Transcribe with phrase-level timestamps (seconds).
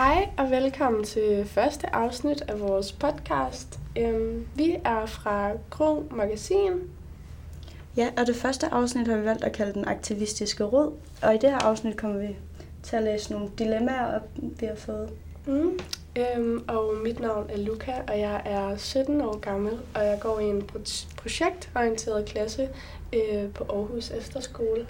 [0.00, 3.78] Hej og velkommen til første afsnit af vores podcast.
[3.98, 6.72] Øhm, vi er fra Kro Magasin.
[7.96, 10.92] Ja, og det første afsnit har vi valgt at kalde den aktivistiske råd.
[11.22, 12.36] Og i det her afsnit kommer vi
[12.82, 14.28] til at læse nogle dilemmaer op,
[14.60, 15.10] vi har fået.
[15.46, 15.78] Mm.
[16.18, 20.38] Øhm, og mit navn er Luca, og jeg er 17 år gammel, og jeg går
[20.38, 22.68] i en pro- projektorienteret klasse
[23.12, 24.86] øh, på Aarhus Efterskole.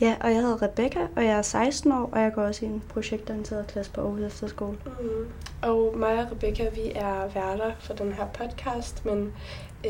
[0.00, 2.68] Ja, og jeg hedder Rebecca, og jeg er 16 år, og jeg går også i
[2.68, 4.76] en projektorienteret klasse på Aarhus Efterskole.
[4.86, 5.26] Mm.
[5.62, 9.32] Og mig og Rebecca, vi er værter for den her podcast, men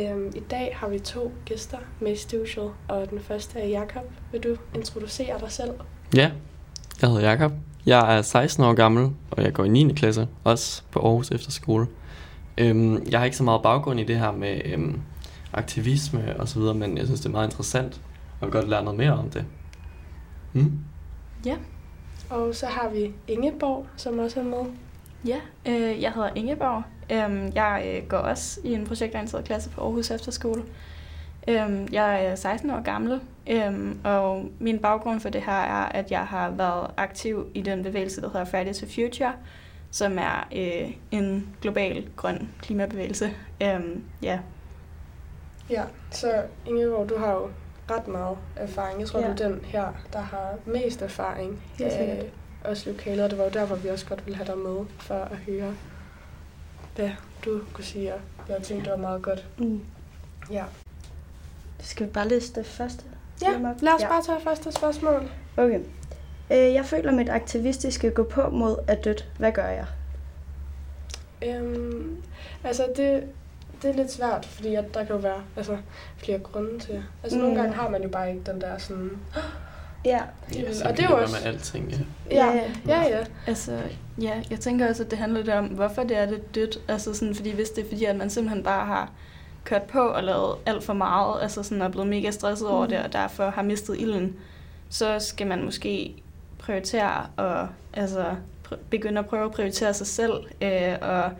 [0.00, 4.02] øhm, i dag har vi to gæster med i studiet, og den første er Jakob.
[4.32, 5.70] Vil du introducere dig selv?
[6.14, 6.30] Ja,
[7.00, 7.52] jeg hedder Jakob.
[7.86, 9.92] Jeg er 16 år gammel, og jeg går i 9.
[9.92, 11.86] klasse, også på Aarhus Efterskole.
[12.58, 15.00] Øhm, jeg har ikke så meget baggrund i det her med øhm,
[15.52, 18.00] aktivisme og så videre, men jeg synes, det er meget interessant,
[18.40, 19.44] og godt lære noget mere om det.
[20.62, 20.78] Mm?
[21.44, 21.56] Ja,
[22.30, 24.64] Og så har vi Ingeborg, som også er med.
[25.26, 25.38] ja.
[25.66, 26.82] Øh, jeg hedder Ingeborg.
[27.12, 30.62] Øhm, jeg øh, går også i en projektorienteret klasse på Aarhus Efterskole.
[31.48, 36.10] Øhm, jeg er 16 år gammel, øhm, og min baggrund for det her er, at
[36.10, 39.32] jeg har været aktiv i den bevægelse, der hedder Fridays for Future,
[39.90, 43.30] som er øh, en global grøn klimabevægelse.
[43.62, 44.38] Øhm, ja,
[45.70, 47.48] Ja, så Ingeborg, du har jo
[47.90, 49.00] ret meget erfaring.
[49.00, 49.26] Jeg tror, ja.
[49.26, 51.62] Du er den her, der har mest erfaring.
[51.80, 52.24] Af
[52.64, 55.14] os lokaler, og det var jo derfor, vi også godt ville have dig med, for
[55.14, 55.74] at høre,
[56.96, 57.10] hvad
[57.44, 58.12] du kunne sige.
[58.48, 59.46] Jeg tænkte, det var meget godt.
[59.58, 59.80] Mm.
[60.50, 60.64] Ja,
[61.80, 63.04] Skal vi bare læse det første?
[63.42, 63.50] ja
[63.82, 64.08] lad os Ja.
[64.08, 65.30] bare tage første spørgsmål.
[65.56, 65.80] Okay.
[66.52, 69.28] Øh, jeg føler, mit aktivistiske gå på mod er dødt.
[69.38, 69.86] Hvad gør jeg?
[71.46, 72.22] Øhm,
[72.64, 73.24] altså, det,
[73.82, 75.76] det er lidt svært, fordi at der kan jo være altså,
[76.16, 77.02] flere grunde til.
[77.22, 77.44] Altså, mm.
[77.44, 77.48] Mm.
[77.48, 79.10] nogle gange har man jo bare ikke den der sådan...
[80.04, 80.20] Ja.
[80.54, 81.96] Ja, så og det er jo også- med alting, ja.
[82.30, 82.62] Ja, Ja.
[82.86, 83.24] ja, ja.
[83.46, 83.78] Altså,
[84.20, 86.78] ja, jeg tænker også, at det handler lidt om, hvorfor det er det dødt.
[86.88, 89.10] Altså sådan, fordi hvis det er fordi, at man simpelthen bare har
[89.64, 92.90] kørt på og lavet alt for meget, altså sådan er blevet mega stresset over Mm.
[92.90, 94.36] det, og derfor har mistet ilden,
[94.88, 96.14] så skal man måske
[96.58, 98.24] prioritere og altså
[98.68, 101.30] pr- begynde at prøve at prioritere sig selv, øh, og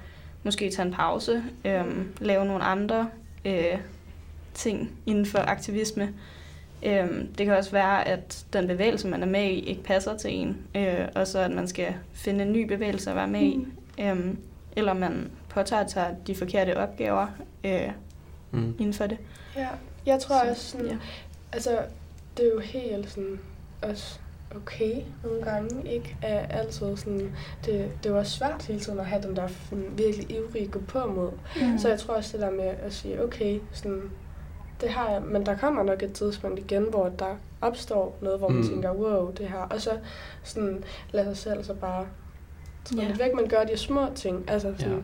[0.43, 1.84] måske tage en pause, øh,
[2.21, 3.09] lave nogle andre
[3.44, 3.78] øh,
[4.54, 6.15] ting inden for aktivisme.
[6.82, 10.34] Øhm, det kan også være, at den bevægelse, man er med i, ikke passer til
[10.34, 13.66] en, øh, og så at man skal finde en ny bevægelse at være med i.
[14.00, 14.38] Øhm,
[14.77, 17.27] eller man påtager sig de forkerte opgaver
[17.65, 17.91] øh,
[18.50, 18.75] Mm.
[18.78, 19.19] inden for det.
[19.56, 19.69] ja.
[20.06, 20.87] Jeg tror Så, også sådan...
[20.87, 20.97] ja.
[21.53, 21.78] Altså,
[22.37, 23.41] det er jo helt sådan
[23.82, 24.19] også
[24.56, 24.94] okay
[25.25, 26.16] nogle gange, ikke?
[26.22, 27.32] Er altid sådan,
[27.64, 30.81] det, det er også svært hele tiden at have den der sådan, virkelig ivrige gå
[30.88, 31.31] på mod.
[31.56, 31.78] Mm.
[31.78, 34.03] Så jeg tror også det der med at sige, okay, sådan,
[34.81, 38.48] det har jeg, men der kommer nok et tidspunkt igen, hvor der opstår noget, hvor
[38.48, 38.69] man Mm.
[38.69, 39.91] tænker, wow, det her, og så
[40.42, 42.06] sådan, lad sig selv så bare
[42.84, 43.09] træde Ja.
[43.09, 44.98] lidt væk, man gør de små ting, altså sådan, Ja.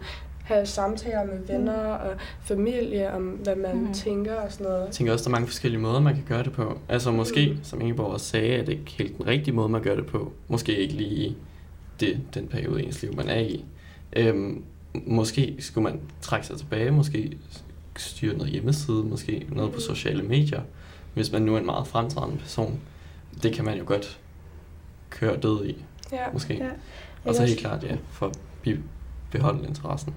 [0.44, 3.94] Have samtaler med venner og familie om, hvad man Mhm.
[3.94, 4.84] tænker og sådan noget.
[4.84, 6.78] Jeg tænker også, der er mange forskellige måder, man kan gøre det på.
[6.88, 7.64] Altså måske, Mm.
[7.64, 10.32] som Ingeborg også sagde, er det ikke helt den rigtige måde, man gør det på.
[10.48, 11.36] Måske ikke lige i
[12.00, 13.64] det, den periode i ens liv, man er i.
[14.16, 14.64] Øhm,
[15.06, 17.38] måske skulle man trække sig tilbage, måske
[17.96, 19.80] styre noget hjemmeside, måske noget på Mm.
[19.80, 20.60] sociale medier,
[21.14, 22.80] hvis man nu er en meget fremtrædende person.
[23.42, 24.18] Det kan man jo godt
[25.10, 26.18] køre død i, Ja.
[26.32, 26.54] måske.
[26.54, 26.68] Ja.
[27.24, 28.80] Og så helt klart, ja, for at be-
[29.30, 30.14] beholde interessen.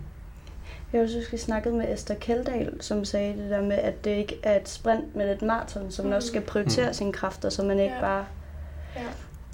[0.93, 4.11] Jeg også huske, vi snakkede med Esther Keldahl, som sagde det der med, at det
[4.11, 6.93] ikke er et sprint, men et maraton, så man også skal prioritere Mm.
[6.93, 8.01] sine kræfter, så man ikke Ja.
[8.01, 8.25] bare
[8.95, 9.01] Ja.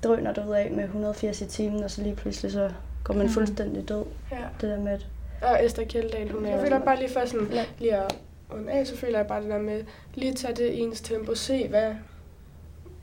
[0.04, 2.70] drøner derud af med 180 i timen, og så lige pludselig så
[3.04, 3.32] går man Mm.
[3.32, 4.04] fuldstændig død.
[4.32, 4.38] ja.
[4.62, 5.08] Det der med, at
[5.42, 6.50] Og Esther Kjeldahl, hun er...
[6.50, 7.66] Jeg føler bare lige for sådan, Ja.
[7.80, 8.16] lige at
[8.54, 9.84] runde af, så føler jeg bare det der med,
[10.16, 11.94] lige tage det i ens tempo, se hvad,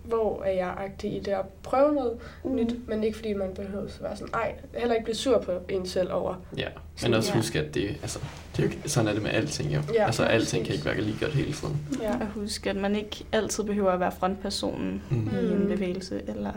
[0.05, 2.13] hvor er jeg agtig i det, og prøve noget
[2.45, 2.55] mm.
[2.55, 5.53] nyt, men ikke fordi man behøver at være sådan, ej, heller ikke blive sur på
[5.69, 6.35] en selv over.
[6.57, 6.67] Ja,
[7.03, 7.37] men også Ja.
[7.37, 8.19] huske, at det, altså,
[8.57, 9.81] det er jo, sådan er det med alting jo.
[9.95, 11.87] Ja, altså, alting kan ikke være lige godt hele tiden.
[12.03, 12.13] Ja.
[12.13, 15.17] Og huske, at man ikke altid behøver at være frontpersonen Mm.
[15.43, 15.69] i en Mm.
[15.69, 16.53] bevægelse, eller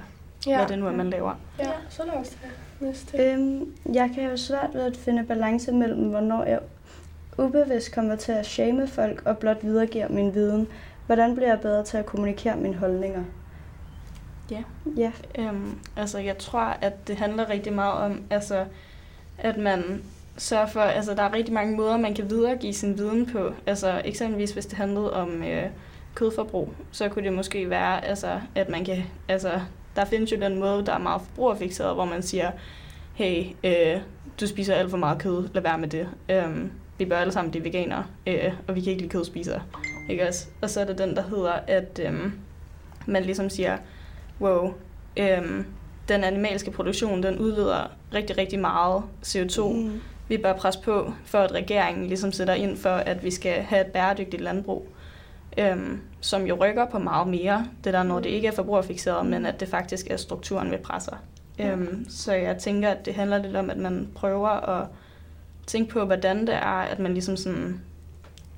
[0.47, 0.57] Ja.
[0.57, 1.39] hvad det nu er, man laver.
[1.59, 3.17] Ja, så lad os tage næste.
[3.17, 6.59] øhm, jeg kan jo svært ved at finde balance mellem, hvornår jeg
[7.37, 10.67] ubevidst kommer til at shame folk og blot videregiver min viden.
[11.05, 13.23] Hvordan bliver jeg bedre til at kommunikere mine holdninger?
[14.51, 14.63] Ja.
[14.97, 18.65] Ja, Øhm, altså, jeg tror, at det handler rigtig meget om, altså,
[19.37, 20.03] at man
[20.37, 23.53] sørger for, altså, der er rigtig mange måder, man kan videregive sin viden på.
[23.65, 25.65] Altså, eksempelvis, hvis det handlede om øh,
[26.15, 29.51] kødforbrug, så kunne det måske være, altså, at man kan, altså,
[29.95, 32.51] der findes jo den måde, der er meget forbrugerfixeret, hvor man siger,
[33.13, 34.01] hey, øh,
[34.39, 36.07] du spiser alt for meget kød, lad være med det.
[36.29, 39.61] Øhm, vi bør alle sammen blive veganere, øh, og vi kan ikke lide kødspisere.
[40.09, 40.47] Ikke også?
[40.61, 42.33] Og så er der den, der hedder, at øhm,
[43.05, 43.77] man ligesom siger,
[44.41, 44.73] wow,
[45.17, 45.65] øhm,
[46.07, 49.73] den animalske produktion, den udleder rigtig, rigtig meget CO2.
[49.73, 50.01] Mm.
[50.27, 53.81] Vi bør presse på, for at regeringen ligesom sætter ind for, at vi skal have
[53.81, 54.87] et bæredygtigt landbrug,
[55.57, 59.45] øhm, som jo rykker på meget mere, det der, når det ikke er forbrugerfixeret, men
[59.45, 61.23] at det faktisk er strukturen, vi presser.
[61.59, 61.71] Ja.
[61.71, 64.87] Øhm, så jeg tænker, at det handler lidt om, at man prøver at
[65.67, 67.81] tænke på, hvordan det er, at man ligesom sådan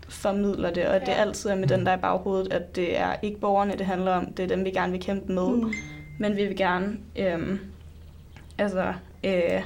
[0.10, 1.00] formidler det, og ja.
[1.00, 4.12] det altid er med den der i baghovedet, at det er ikke borgerne, det handler
[4.12, 5.48] om, det er dem, vi gerne vil kæmpe med.
[5.48, 5.74] Mm.
[6.20, 7.60] Men vi vil gerne, øhm,
[8.58, 8.94] altså,
[9.24, 9.64] øh,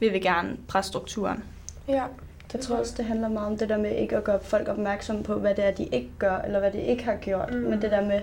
[0.00, 1.44] vi vil gerne presse strukturen.
[1.88, 2.04] Ja.
[2.52, 5.22] Jeg tror også, det handler meget om det der med ikke at gøre folk opmærksom
[5.22, 7.54] på, hvad det er, de ikke gør, eller hvad de ikke har gjort.
[7.54, 7.58] Mm.
[7.58, 8.20] Men det der med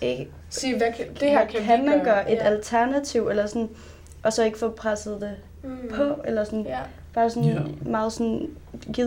[0.00, 2.42] ikke, Sige, hvad kan, det her kan, kan man gøre, gøre et ja.
[2.42, 3.68] alternativ, eller sådan,
[4.22, 5.88] og så ikke få presset det mm.
[5.94, 6.80] på, eller sådan, ja.
[7.14, 7.60] Bare sådan ja.
[7.86, 8.48] meget sådan,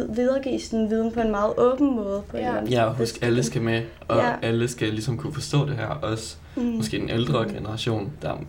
[0.10, 2.22] videregive sin viden på en meget åben måde.
[2.30, 4.36] På ja, ja og husk, alle skal med, og ja.
[4.42, 6.64] alle skal ligesom kunne forstå det her, også mm.
[6.64, 7.54] måske en ældre mm.
[7.54, 8.46] generation, der mm.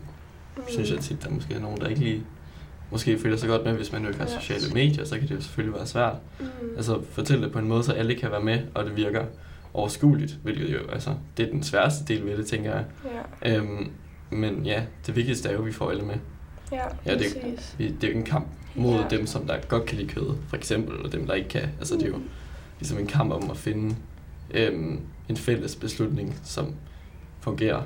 [0.69, 2.23] synes jeg tit, der måske er nogen, der ikke lige
[2.91, 5.35] måske føler sig godt med, hvis man jo ikke har sociale medier, så kan det
[5.35, 6.15] jo selvfølgelig være svært.
[6.41, 6.47] Mm.
[6.77, 9.25] Altså fortælle det på en måde, så alle kan være med, og det virker
[9.75, 12.85] overskueligt, hvilket jo, altså, det er den sværeste del ved det, tænker jeg.
[13.45, 13.57] Ja.
[13.57, 13.91] Øhm,
[14.31, 16.17] men ja, det vigtigste er jo, at vi får alle med.
[16.73, 19.09] Ja, ja det, er, vi, det er jo en kamp mod ja.
[19.09, 21.69] dem, som der godt kan lide kød, for eksempel, og dem, der ikke kan.
[21.79, 22.29] Altså, det er jo mm.
[22.79, 23.97] ligesom en kamp om at finde
[24.51, 26.75] øhm, en fælles beslutning, som
[27.41, 27.83] fungerer.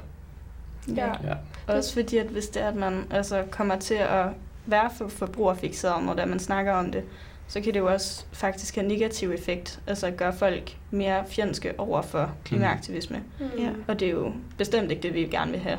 [0.97, 1.09] Ja.
[1.09, 1.35] ja.
[1.67, 4.27] Også fordi, at hvis det er, at man altså, kommer til at
[4.67, 7.05] være for forbrugerfixeret, når man snakker om det,
[7.49, 12.03] så kan det jo også faktisk have negativ effekt, altså gøre folk mere fjendske over
[12.03, 13.23] for klimaaktivisme.
[13.41, 13.47] Mm.
[13.59, 13.71] Ja.
[13.89, 15.79] Og det er jo bestemt ikke det, vi gerne vil have.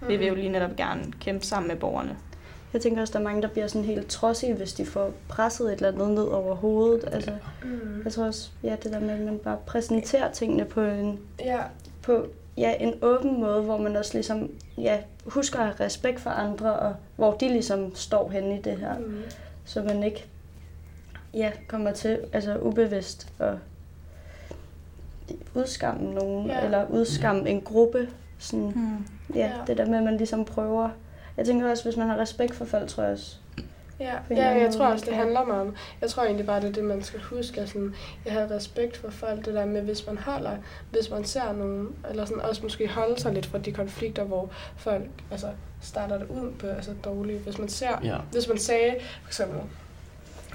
[0.00, 0.08] Mm.
[0.08, 2.16] Vi vil jo lige netop gerne kæmpe sammen med borgerne.
[2.72, 5.66] Jeg tænker også, der er mange, der bliver sådan helt trodsige, hvis de får presset
[5.66, 7.08] et eller andet ned over hovedet.
[7.12, 7.32] Altså,
[7.64, 8.02] mm.
[8.04, 11.60] Jeg tror også, ja, det der med, at man bare præsenterer tingene på en, ja.
[12.02, 12.26] på,
[12.56, 16.78] ja, en åben måde, hvor man også ligesom, ja, husker at have respekt for andre,
[16.78, 18.98] og hvor de ligesom står henne i det her.
[18.98, 19.22] Mm.
[19.64, 20.26] Så man ikke
[21.34, 23.54] ja, kommer til altså ubevidst at
[25.54, 26.64] udskamme nogen, ja.
[26.64, 28.08] eller udskamme en gruppe.
[28.38, 29.06] Sådan, hmm.
[29.34, 30.90] ja, ja, det der med, at man ligesom prøver.
[31.36, 33.36] Jeg tænker også, hvis man har respekt for folk, tror jeg også,
[34.00, 36.72] Ja, ja jeg tror også, det handler meget om, jeg tror egentlig bare, det er
[36.72, 37.94] det, man skal huske, at sådan,
[38.24, 40.56] jeg har respekt for folk, det der med, hvis man holder,
[40.90, 44.50] hvis man ser nogen, eller sådan, også måske holde sig lidt fra de konflikter, hvor
[44.76, 45.46] folk altså,
[45.80, 47.38] starter det ud på altså, dårligt.
[47.38, 48.16] Hvis man ser, ja.
[48.32, 49.60] hvis man sagde, for eksempel,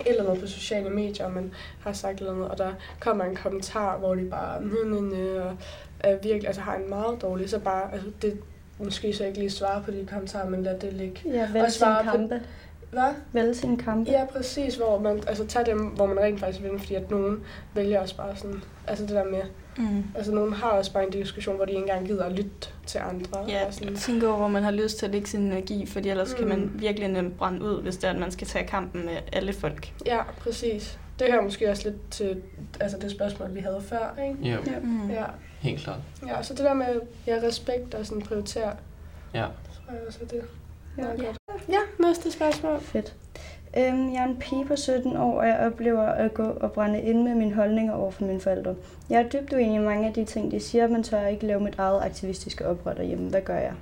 [0.05, 3.97] eller noget på sociale medier, og man har sagt noget, og der kommer en kommentar,
[3.97, 5.57] hvor de bare næ, næ, næ, og
[5.99, 8.39] er virkelig, altså har en meget dårlig, så bare, altså det,
[8.83, 11.21] måske så ikke lige svare på de kommentarer, men lad det ligge.
[11.25, 12.39] Ja, vælg og svare sin kampe.
[12.39, 12.45] På,
[12.91, 13.13] hvad?
[13.31, 14.11] Vælge sin kampe.
[14.11, 17.43] Ja, præcis, hvor man, altså tager dem, hvor man rent faktisk vil, fordi at nogen
[17.73, 19.41] vælger også bare sådan, altså det der med,
[19.77, 20.03] mm.
[20.15, 22.99] altså nogen har også bare en diskussion, hvor de ikke engang gider at lytte til
[22.99, 23.45] andre.
[23.47, 23.95] Ja, og sådan.
[23.95, 26.37] tænker over, hvor man har lyst til at lægge sin energi, fordi ellers mm.
[26.37, 26.81] kan man mm.
[26.81, 29.93] virkelig nemt brænde ud, hvis det er, at man skal tage kampen med alle folk.
[30.05, 30.99] Ja, præcis.
[31.19, 32.41] Det hører måske også lidt til
[32.79, 34.37] altså det spørgsmål, vi havde før, ikke?
[34.43, 34.49] Ja.
[34.49, 34.79] ja.
[34.83, 35.09] Mm.
[35.09, 35.25] ja.
[35.61, 35.99] Helt klart.
[36.27, 38.75] Ja, så det der med ja, respekt og sådan prioritere,
[39.33, 39.45] ja.
[39.85, 40.43] tror jeg også er det.
[40.97, 41.07] Ja.
[41.07, 41.33] ja.
[41.69, 42.79] ja, næste spørgsmål.
[42.79, 43.15] Fedt.
[43.77, 47.01] Øhm, jeg er en pige på 17 år, og jeg oplever at gå og brænde
[47.01, 48.75] ind med mine holdninger over for mine forældre.
[49.09, 51.59] Jeg er dybt uenig i mange af de ting, de siger, men tør ikke lave
[51.59, 53.29] mit eget aktivistiske oprør derhjemme.
[53.29, 53.73] Hvad gør jeg?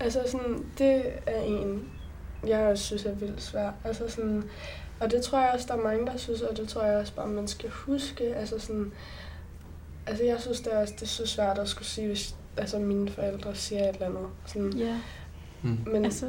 [0.00, 1.88] Altså sådan, det er en,
[2.46, 3.72] jeg også synes er vildt svært.
[3.84, 4.44] Altså sådan,
[5.00, 7.14] og det tror jeg også, der er mange, der synes, og det tror jeg også
[7.14, 8.34] bare, man skal huske.
[8.36, 8.92] Altså sådan,
[10.08, 12.78] altså jeg synes, det er, også, det er så svært at skulle sige, hvis altså
[12.78, 14.26] mine forældre siger et eller andet.
[14.46, 14.96] Sådan, ja.
[15.62, 15.78] Mm.
[15.86, 16.26] Men, altså,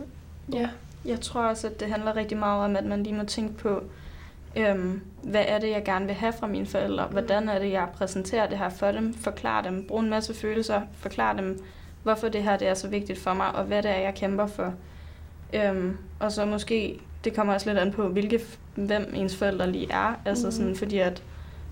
[0.54, 0.70] ja.
[1.06, 3.84] Jeg tror også, at det handler rigtig meget om, at man lige må tænke på,
[4.56, 7.06] øhm, hvad er det, jeg gerne vil have fra mine forældre?
[7.06, 9.14] Hvordan er det, jeg præsenterer det her for dem?
[9.14, 11.64] Forklar dem, brug en masse følelser, forklar dem,
[12.04, 14.48] hvorfor det her det er så vigtigt for mig, og hvad det er, jeg kæmper
[14.48, 14.74] for.
[15.54, 18.42] Øhm, og så måske, det kommer også lidt an på, hvilke,
[18.76, 20.22] hvem ens forældre lige er.
[20.26, 20.52] Altså mm.
[20.52, 21.24] sådan, fordi at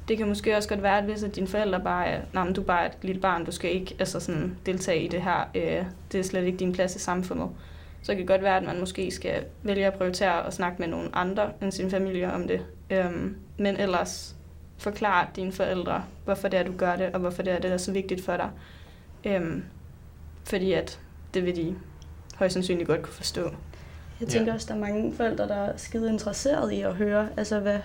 [0.07, 2.53] det kan måske også godt være, at hvis at dine forældre bare er, nej, men
[2.53, 5.49] du er bare et lille barn, du skal ikke altså sådan, deltage i det her,
[5.55, 7.49] øh, det er slet ikke din plads i samfundet.
[8.01, 10.87] Så det kan godt være, at man måske skal vælge at prioritere at snakke med
[10.87, 12.65] nogle andre end sin familie om det.
[12.89, 14.35] Øhm, men ellers
[14.77, 17.77] forklare dine forældre, hvorfor det er, du gør det, og hvorfor det er, det er
[17.77, 18.49] så vigtigt for dig.
[19.25, 19.63] Øhm,
[20.43, 20.99] fordi at
[21.33, 21.75] det vil de
[22.35, 23.49] højst sandsynligt godt kunne forstå.
[24.19, 24.53] Jeg tænker ja.
[24.53, 27.79] også, der er mange forældre, der er skide interesserede i at høre, altså hvad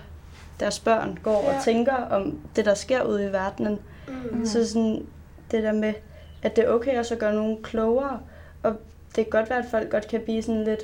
[0.59, 1.57] deres børn går ja.
[1.57, 3.79] og tænker om det, der sker ude i verdenen.
[4.31, 4.45] Mm.
[4.45, 5.05] Så sådan
[5.51, 5.93] det der med,
[6.43, 8.19] at det er okay også at gøre nogen klogere,
[8.63, 8.71] og
[9.15, 10.79] det kan godt være, at folk godt kan blive sådan lidt,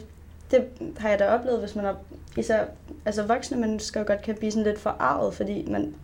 [0.52, 0.66] det
[0.98, 1.94] har jeg da oplevet, hvis man er,
[2.38, 2.64] især
[3.06, 5.96] altså voksne mennesker godt kan blive sådan lidt forarvet, fordi man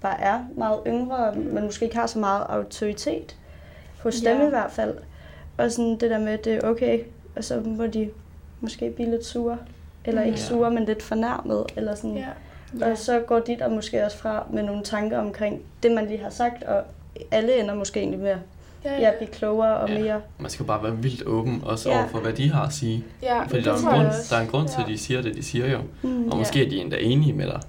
[0.00, 3.36] bare er meget yngre, og man måske ikke har så meget autoritet
[4.02, 4.46] hos dem ja.
[4.46, 4.94] i hvert fald.
[5.58, 7.00] Og sådan det der med, at det er okay,
[7.36, 8.10] og så må de
[8.60, 9.58] måske blive lidt sure.
[10.04, 10.44] Eller ikke Ja.
[10.44, 11.66] sure, men lidt fornærmet.
[11.76, 12.16] Eller sådan.
[12.16, 12.26] Ja.
[12.82, 16.22] Og så går de der måske også fra med nogle tanker omkring det, man lige
[16.22, 16.82] har sagt, og
[17.30, 18.38] alle ender måske egentlig med at
[18.84, 20.00] Ja, ja, blive klogere og Ja.
[20.00, 20.20] mere...
[20.38, 21.98] Man skal bare være vildt åben, også Ja.
[21.98, 23.04] over for, hvad de har at sige.
[23.22, 24.82] ja Fordi det der er, en grund, der er en grund til, Ja.
[24.82, 25.78] at de siger det, de siger jo.
[26.02, 26.24] Mm.
[26.26, 26.36] Og Ja.
[26.38, 27.60] måske er de endda enige med dig.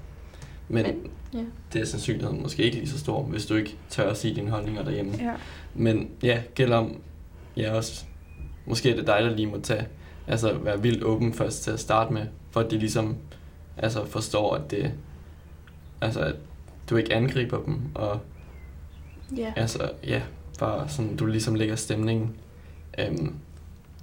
[0.67, 0.95] Men Men-
[1.33, 1.39] ja.
[1.73, 4.51] det er sandsynligheden måske ikke lige så stor, hvis du ikke tør at sige dine
[4.51, 5.11] holdninger derhjemme.
[5.19, 5.31] Ja.
[5.75, 6.95] Men ja, gælder om,
[7.57, 8.03] ja også,
[8.65, 9.87] måske er det dig, der lige må tage,
[10.27, 13.17] altså være vildt åben først til at starte med, for at de ligesom,
[13.77, 14.93] altså forstår, at det,
[16.01, 16.35] altså at
[16.89, 18.19] du ikke angriber dem, og
[19.37, 19.53] Ja.
[19.55, 20.21] altså, ja,
[20.59, 22.35] bare sådan, du ligesom lægger stemningen.
[22.99, 23.35] Øhm,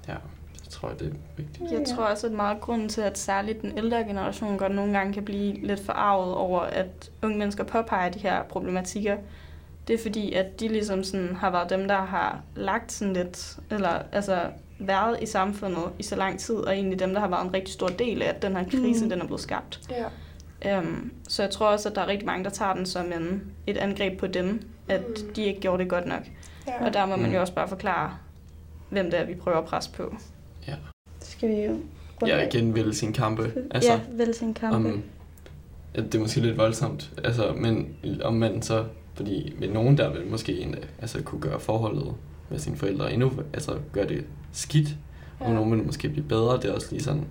[0.07, 0.15] ja,
[0.63, 1.71] det tror jeg, det er vigtigt.
[1.71, 5.13] Jeg tror også, at meget grunden til, at særligt den ældre generation godt nogle gange
[5.13, 9.17] kan blive lidt forarvet over, at unge mennesker påpeger de her problematikker,
[9.87, 13.59] det er fordi, at de ligesom sådan har været dem, der har lagt sådan lidt,
[13.71, 14.41] eller altså
[14.79, 17.73] været i samfundet i så lang tid, og egentlig dem, der har været en rigtig
[17.73, 19.09] stor del af, at den her krise, Mm.
[19.09, 19.79] den er blevet skabt.
[19.89, 20.79] Ja.
[20.79, 23.41] Um, så jeg tror også, at der er rigtig mange, der tager den som en,
[23.67, 25.33] et angreb på dem, at Mm.
[25.35, 26.21] de ikke gjorde det godt nok.
[26.67, 26.85] Ja.
[26.85, 27.35] Og der må man Mm.
[27.35, 28.11] jo også bare forklare,
[28.89, 30.15] hvem det er, vi prøver at presse på.
[31.21, 31.79] Skal vi jo...
[32.27, 33.53] Ja, igen vælge sin kampe.
[33.71, 34.75] Altså, ja, vælge sin kampe.
[34.89, 35.03] om,
[35.95, 40.09] ja, det er måske lidt voldsomt, altså, men om man så, fordi med nogen der
[40.13, 42.13] vil måske endda, altså, kunne gøre forholdet
[42.49, 44.89] med sine forældre endnu, altså gøre det skidt,
[45.39, 45.53] og Ja.
[45.53, 47.25] nogen vil måske blive bedre, det er også lige sådan,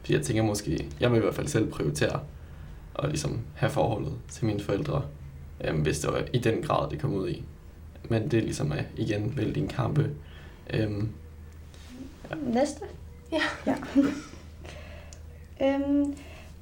[0.00, 2.20] fordi jeg tænker måske, jeg vil i hvert fald selv prioritere
[2.98, 5.02] at ligesom have forholdet til mine forældre,
[5.64, 7.44] øhm, hvis det var i den grad, det kom ud i.
[8.08, 10.10] Men det er ligesom at igen vælge din kampe.
[10.74, 11.08] Øhm,
[12.46, 12.80] Næste?
[13.32, 13.40] Ja.
[13.66, 13.74] ja.
[15.66, 16.14] øhm,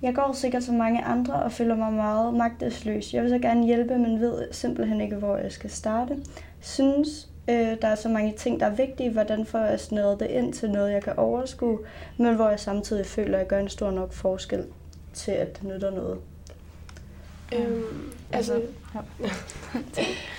[0.03, 3.15] jeg går sikkert som mange andre og føler mig meget magtesløs.
[3.15, 6.17] Jeg vil så gerne hjælpe, men ved simpelthen ikke, hvor jeg skal starte.
[6.61, 9.11] Synes, øh, der er så mange ting, der er vigtige.
[9.11, 11.79] Hvordan får jeg snøret det ind til noget, jeg kan overskue,
[12.17, 14.65] men hvor jeg samtidig føler, at jeg gør en stor nok forskel
[15.15, 16.19] til, at det nytter noget.
[17.55, 18.63] Øhm, altså,
[18.95, 19.01] ja.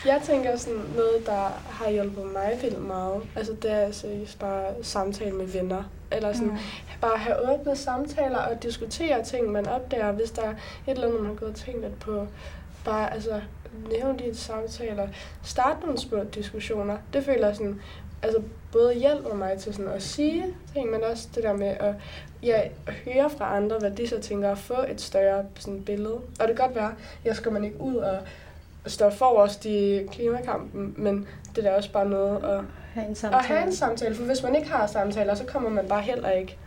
[0.11, 3.21] jeg tænker sådan noget, der har hjulpet mig vildt meget.
[3.35, 5.83] Altså, det er seriøst bare samtale med venner.
[6.11, 6.57] Eller sådan, Mm.
[7.01, 10.55] bare have åbne samtaler og diskutere ting, man opdager, hvis der er et
[10.87, 12.27] eller andet, man har gået og tænkt lidt på.
[12.85, 13.41] Bare altså,
[13.89, 15.07] nævne de samtaler.
[15.43, 16.97] Start nogle små diskussioner.
[17.13, 17.81] Det føler jeg sådan,
[18.21, 21.95] altså både hjælper mig til sådan at sige ting, men også det der med at
[22.43, 22.61] ja,
[23.05, 26.13] høre fra andre, hvad de så tænker, og få et større sådan, billede.
[26.13, 26.93] Og det kan godt være,
[27.25, 28.17] jeg skal man ikke ud og
[28.85, 32.61] stå forrest i klimakampen, men det er også bare noget at,
[32.93, 33.43] have en at samtale.
[33.43, 34.15] have en samtale.
[34.15, 36.57] For hvis man ikke har samtaler, så kommer man bare heller ikke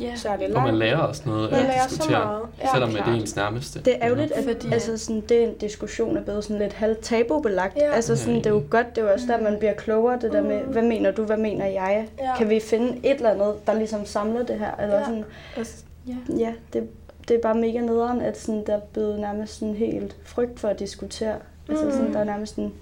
[0.00, 0.16] Ja.
[0.16, 0.66] særlig og langt.
[0.66, 2.42] man lærer også noget Man at lærer så diskutere, meget.
[2.62, 3.18] Ja, selvom at det er klart.
[3.20, 3.80] ens nærmeste.
[3.82, 6.72] Det er ærgerligt, at Fordi- altså sådan, det er en diskussion er blevet sådan lidt
[6.72, 7.76] halvt tabubelagt.
[7.76, 7.92] Ja.
[7.92, 10.32] Altså sådan, det er jo godt, det er jo også der, man bliver klogere, det
[10.32, 10.72] der med, Mm.
[10.72, 12.08] hvad mener du, hvad mener jeg?
[12.20, 12.36] Ja.
[12.38, 14.70] Kan vi finde et eller andet, der ligesom samler det her?
[14.82, 15.04] Eller Ja.
[15.04, 15.24] sådan,
[15.56, 16.14] Altså, ja.
[16.38, 16.88] ja, det,
[17.28, 20.68] det er bare mega nederen, at sådan, der er blevet nærmest sådan helt frygt for
[20.68, 21.34] at diskutere.
[21.68, 21.90] Altså Mm.
[21.92, 22.72] sådan, der er nærmest sådan,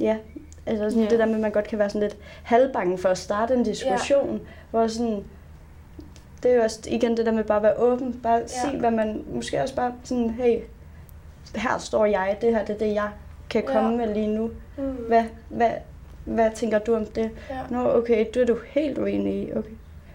[0.00, 0.16] ja,
[0.66, 1.08] altså sådan Ja.
[1.10, 3.62] det der med, at man godt kan være sådan lidt halvbange for at starte en
[3.62, 4.40] diskussion,
[4.70, 5.24] hvor sådan,
[6.42, 8.46] det er jo også igen det der med bare at være åben, bare ja.
[8.46, 10.58] sige, hvad man, måske også bare sådan, hey,
[11.56, 13.08] her står jeg, det her det er det, jeg
[13.50, 13.72] kan Ja.
[13.72, 14.50] komme med lige nu.
[14.76, 14.82] Mm.
[14.84, 15.70] Hvad, hvad,
[16.24, 17.30] hvad tænker du om det?
[17.50, 17.58] Ja.
[17.70, 19.52] Nå, okay, det er du helt uenig i.
[19.52, 19.70] Okay.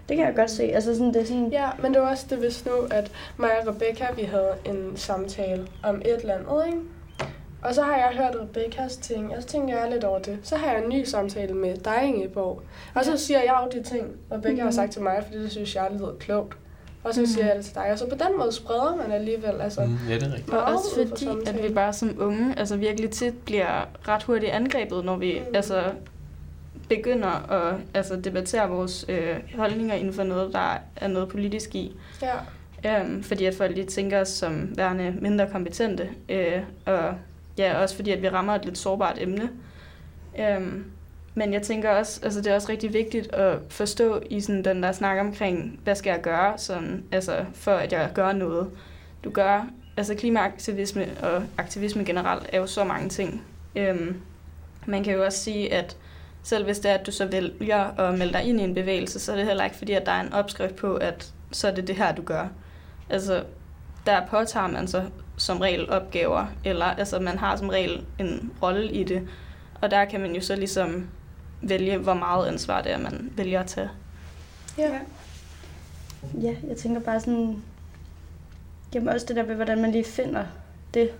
[0.08, 0.62] Det kan jeg godt se.
[0.62, 3.50] Altså sådan, det er sådan, Ja, men det var også det, hvis nu, at mig
[3.60, 6.78] og Rebecca, vi havde en samtale om et eller andet, ikke?
[7.68, 10.38] Og så har jeg hørt Rebekkas ting, og så tænker jeg lidt over det.
[10.42, 12.62] Så har jeg en ny samtale med dig, Ingeborg.
[12.94, 14.72] Og så siger jeg jo de ting, Rebecca har Mhm.
[14.72, 16.56] sagt til mig, fordi det synes jeg lyder klogt.
[17.04, 17.26] Og så Mhm.
[17.26, 19.80] siger jeg det til dig, og så på den måde spreder man alligevel, altså...
[19.84, 20.50] Mm, ja, det er rigtigt.
[20.56, 24.22] Og også ud for fordi, at vi bare som unge altså virkelig tit bliver ret
[24.22, 25.54] hurtigt angrebet, når vi Mm.
[25.54, 25.82] altså
[26.88, 31.96] begynder at altså, debattere vores øh, holdninger inden for noget, der er noget politisk i.
[32.22, 32.32] Ja,
[32.86, 36.08] Øhm, fordi at folk lige tænker os som værende mindre kompetente.
[36.28, 37.14] Øh, og
[37.58, 39.50] ja, også fordi at vi rammer et lidt sårbart emne.
[40.38, 40.84] Øhm,
[41.34, 44.82] men jeg tænker også, altså det er også rigtig vigtigt at forstå i sådan den
[44.82, 48.70] der snak omkring, hvad skal jeg gøre, sådan, altså for at jeg gør noget.
[49.24, 53.42] Du gør, altså klimaaktivisme og aktivisme generelt er jo så mange ting.
[53.76, 54.20] Øhm,
[54.86, 55.96] man kan jo også sige, at
[56.42, 59.20] selv hvis det er, at du så vælger at melde dig ind i en bevægelse,
[59.20, 61.74] så er det heller ikke fordi, at der er en opskrift på, at så er
[61.74, 62.48] det det her, du gør.
[63.10, 63.44] Altså,
[64.06, 68.92] der påtager man sig som regel opgaver, eller altså man har som regel en rolle
[68.92, 69.28] i det,
[69.80, 71.08] og der kan man jo så ligesom
[71.62, 73.88] vælge, hvor meget ansvar det er, man vælger at tage.
[74.78, 74.90] ja.
[76.42, 77.62] ja, jeg tænker bare sådan,
[78.94, 80.44] jamen også det der med, hvordan man lige finder
[80.94, 81.10] det.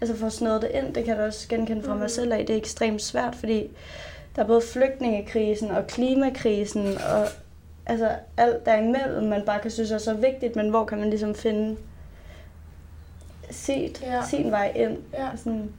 [0.00, 2.00] Altså få snøret det ind, det kan jeg da også genkende fra Mhm.
[2.00, 2.38] mig selv af.
[2.46, 3.66] Det er ekstremt svært, fordi
[4.36, 7.26] der er både flygtningekrisen og klimakrisen og
[7.86, 11.34] altså alt derimellem, man bare kan synes er så vigtigt, men hvor kan man ligesom
[11.34, 11.76] finde
[13.56, 14.22] sit, ja.
[14.26, 14.98] sin vej ind.
[15.12, 15.36] Ja.
[15.36, 15.70] Sådan,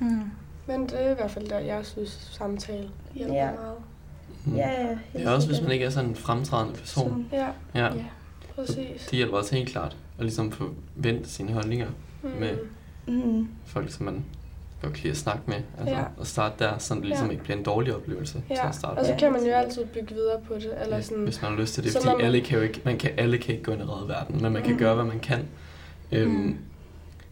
[0.00, 0.30] mm.
[0.66, 3.50] Men det er i hvert fald der, jeg synes, samtale hjælper ja.
[3.52, 3.76] meget.
[4.44, 4.56] Mm.
[4.56, 4.98] Ja, ja.
[5.12, 7.28] Det er også, hvis man ikke er sådan en fremtrædende person.
[7.32, 7.48] Ja.
[7.74, 7.84] ja.
[7.84, 8.04] ja.
[8.54, 9.06] Præcis.
[9.10, 11.88] Det hjælper også helt klart at ligesom få vendt sine holdninger
[12.22, 12.30] mm.
[12.40, 12.58] med
[13.06, 13.48] mm.
[13.66, 14.24] folk, som man
[14.82, 15.56] godt kan lide at snakke med.
[15.78, 16.02] Altså, ja.
[16.16, 17.32] Og starte der, så det ligesom ja.
[17.32, 18.42] ikke bliver en dårlig oplevelse.
[18.50, 18.54] Ja.
[18.54, 20.74] Til at starte og så kan man jo altid bygge videre på det.
[20.82, 21.92] Eller sådan, Hvis man har lyst til det.
[21.92, 22.20] Fordi man...
[22.20, 24.52] alle kan jo ikke, man kan, alle kan ikke gå ind og redde verden, men
[24.52, 24.78] man kan mm.
[24.78, 25.48] gøre, hvad man kan.
[26.12, 26.56] Øhm, mm.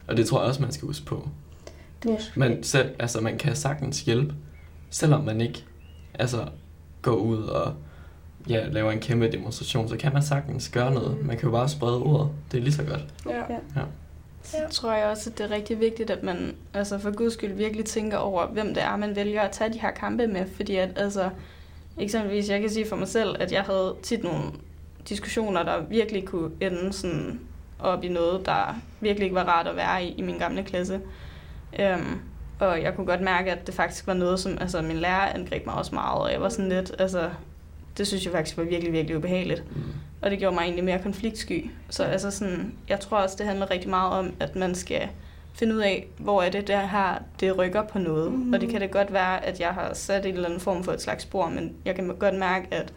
[0.09, 1.29] Og det tror jeg også, man skal huske på.
[2.03, 4.35] Det man, selv, altså, man kan sagtens hjælpe,
[4.91, 5.65] selvom man ikke
[6.15, 6.49] altså,
[7.03, 7.75] går ud og
[8.49, 11.27] ja, laver en kæmpe demonstration, så kan man sagtens gøre noget.
[11.27, 12.31] Man kan jo bare sprede ordet.
[12.53, 13.05] Det er lige så godt.
[13.29, 13.39] Ja.
[13.77, 13.83] ja.
[14.43, 17.53] Så tror jeg også, at det er rigtig vigtigt, at man altså for guds skyld
[17.53, 20.47] virkelig tænker over, hvem det er, man vælger at tage de her kampe med.
[20.57, 21.31] Fordi at, altså,
[21.99, 24.43] eksempelvis, jeg kan sige for mig selv, at jeg havde tit nogle
[25.09, 27.41] diskussioner, der virkelig kunne ende sådan
[27.79, 31.01] op i noget, der virkelig ikke var rart at være i i min gamle klasse.
[31.79, 32.21] Um,
[32.61, 35.67] og jeg kunne godt mærke, at det faktisk var noget, som altså, min lærer angreb
[35.67, 37.31] mig også meget, og jeg var sådan lidt, altså,
[37.99, 39.77] det synes jeg faktisk var virkelig, virkelig ubehageligt.
[39.77, 39.83] Mm.
[40.23, 41.71] Og det gjorde mig egentlig mere konfliktsky.
[41.91, 45.09] Så altså sådan, jeg tror også, det handler rigtig meget om, at man skal
[45.55, 48.33] finde ud af, hvor er det der her, det rykker på noget.
[48.33, 48.53] Mm.
[48.53, 50.93] Og det kan det godt være, at jeg har sat en eller anden form for
[50.93, 52.93] et slags spor, men jeg kan godt mærke, at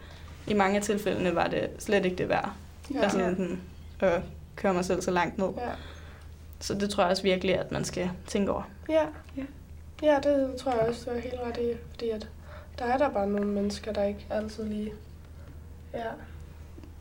[0.46, 2.52] i mange af tilfældene var det slet ikke det værd.
[2.94, 3.02] Ja.
[3.02, 3.60] Altså sådan,
[4.00, 4.22] at
[4.60, 5.48] køre mig selv så langt ned.
[5.58, 5.70] Ja.
[6.60, 8.62] Så det tror jeg også virkelig, at man skal tænke over.
[8.88, 9.04] Ja,
[9.36, 9.42] ja.
[10.02, 12.28] ja det tror jeg også, du er helt ret i, fordi at
[12.78, 14.92] der er der bare nogle mennesker, der ikke altid lige...
[15.94, 16.04] Ja.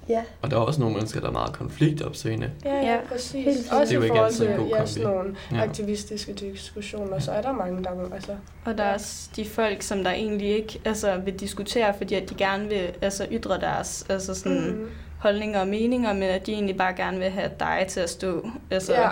[0.09, 0.23] Ja.
[0.41, 2.51] Og der er også nogle mennesker, der er meget konfliktopsøgende.
[2.65, 3.45] Ja, ja, præcis.
[3.45, 5.63] Helt også det er jo i forhold til ja, sådan nogle ja.
[5.63, 8.35] aktivistiske diskussioner, så er der mange, der altså...
[8.65, 12.29] Og der er også de folk, som der egentlig ikke altså, vil diskutere, fordi at
[12.29, 14.89] de gerne vil altså, ytre deres altså, sådan, mm.
[15.19, 18.49] Holdninger og meninger, men at de egentlig bare gerne vil have dig til at stå
[18.71, 19.09] altså, ja.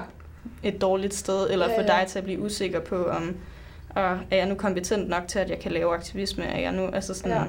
[0.63, 3.35] et dårligt sted, eller ja, få dig til at blive usikker på, om
[3.97, 6.45] og er jeg nu kompetent nok til, at jeg kan lave aktivisme?
[6.45, 7.43] Er jeg nu, altså sådan, ja.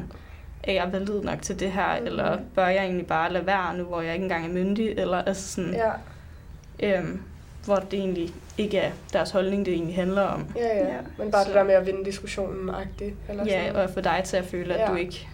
[0.62, 2.00] er jeg valid nok til det her?
[2.00, 2.06] Mm.
[2.06, 4.90] Eller bør jeg egentlig bare lade være nu, hvor jeg ikke engang er myndig?
[4.90, 6.98] Eller altså sådan, ja.
[6.98, 7.22] øhm,
[7.64, 10.46] hvor det egentlig ikke er deres holdning, det egentlig handler om.
[10.56, 10.86] Ja, ja.
[10.86, 10.98] ja.
[11.18, 11.48] Men bare så.
[11.48, 13.14] det der med at vinde diskussionen agtigt.
[13.28, 13.82] Eller ja, sådan.
[13.82, 14.86] og få dig til at føle, at ja.
[14.86, 15.28] du ikke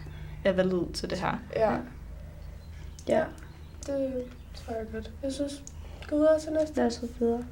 [0.44, 1.38] er valid til det her.
[1.56, 1.70] Ja.
[3.08, 3.22] Ja.
[3.86, 5.10] Det tror jeg godt.
[5.22, 5.62] Jeg synes,
[6.10, 6.76] gå videre til næste.
[6.76, 7.44] Lad os videre.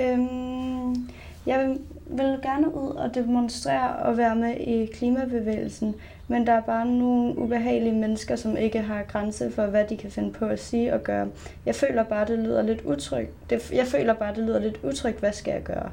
[0.00, 1.10] Øhm,
[1.46, 5.94] jeg vil gerne ud og demonstrere og være med i klimabevægelsen,
[6.28, 10.10] men der er bare nogle ubehagelige mennesker, som ikke har grænse for, hvad de kan
[10.10, 11.28] finde på at sige og gøre.
[11.66, 13.50] Jeg føler bare, det lyder lidt utrygt.
[13.50, 15.20] Det, jeg føler bare, det lyder lidt utrygt.
[15.20, 15.90] Hvad skal jeg gøre?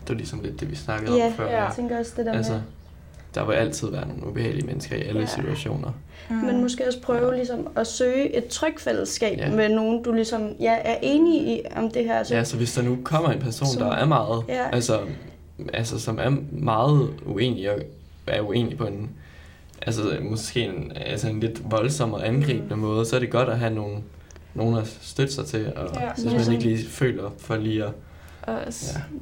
[0.00, 1.50] Det er ligesom lidt det, vi snakkede ja, om før.
[1.50, 2.60] Ja, jeg tænker også det der altså, med
[3.36, 5.26] der vil altid være nogle ubehagelige mennesker i alle ja.
[5.26, 5.92] situationer.
[6.30, 6.36] Mm.
[6.36, 9.50] Men måske også prøve ligesom at søge et trykfællesskab ja.
[9.50, 12.22] med nogen, du ligesom ja, er enig i om det her.
[12.22, 14.70] Så, ja, så hvis der nu kommer en person, så, der er meget, ja.
[14.72, 15.00] altså,
[15.72, 17.78] altså som er meget uenig og
[18.26, 19.10] er uenig på en,
[19.82, 22.80] altså måske en, altså en lidt voldsom og angribende mm.
[22.80, 24.04] måde, så er det godt at have nogen,
[24.54, 26.32] nogen at støtte sig til, og ja.
[26.32, 27.90] hvis man ikke lige føler for lige at
[28.46, 28.62] og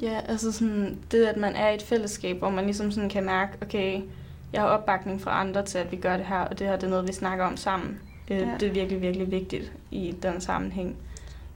[0.01, 0.07] ja.
[0.07, 3.25] ja, altså sådan, det at man er i et fællesskab, hvor man ligesom sådan kan
[3.25, 4.01] mærke, okay,
[4.53, 6.83] jeg har opbakning fra andre til, at vi gør det her, og det her det
[6.83, 7.99] er noget, vi snakker om sammen.
[8.31, 8.49] Øh, ja.
[8.59, 10.97] Det er virkelig, virkelig vigtigt i den sammenhæng.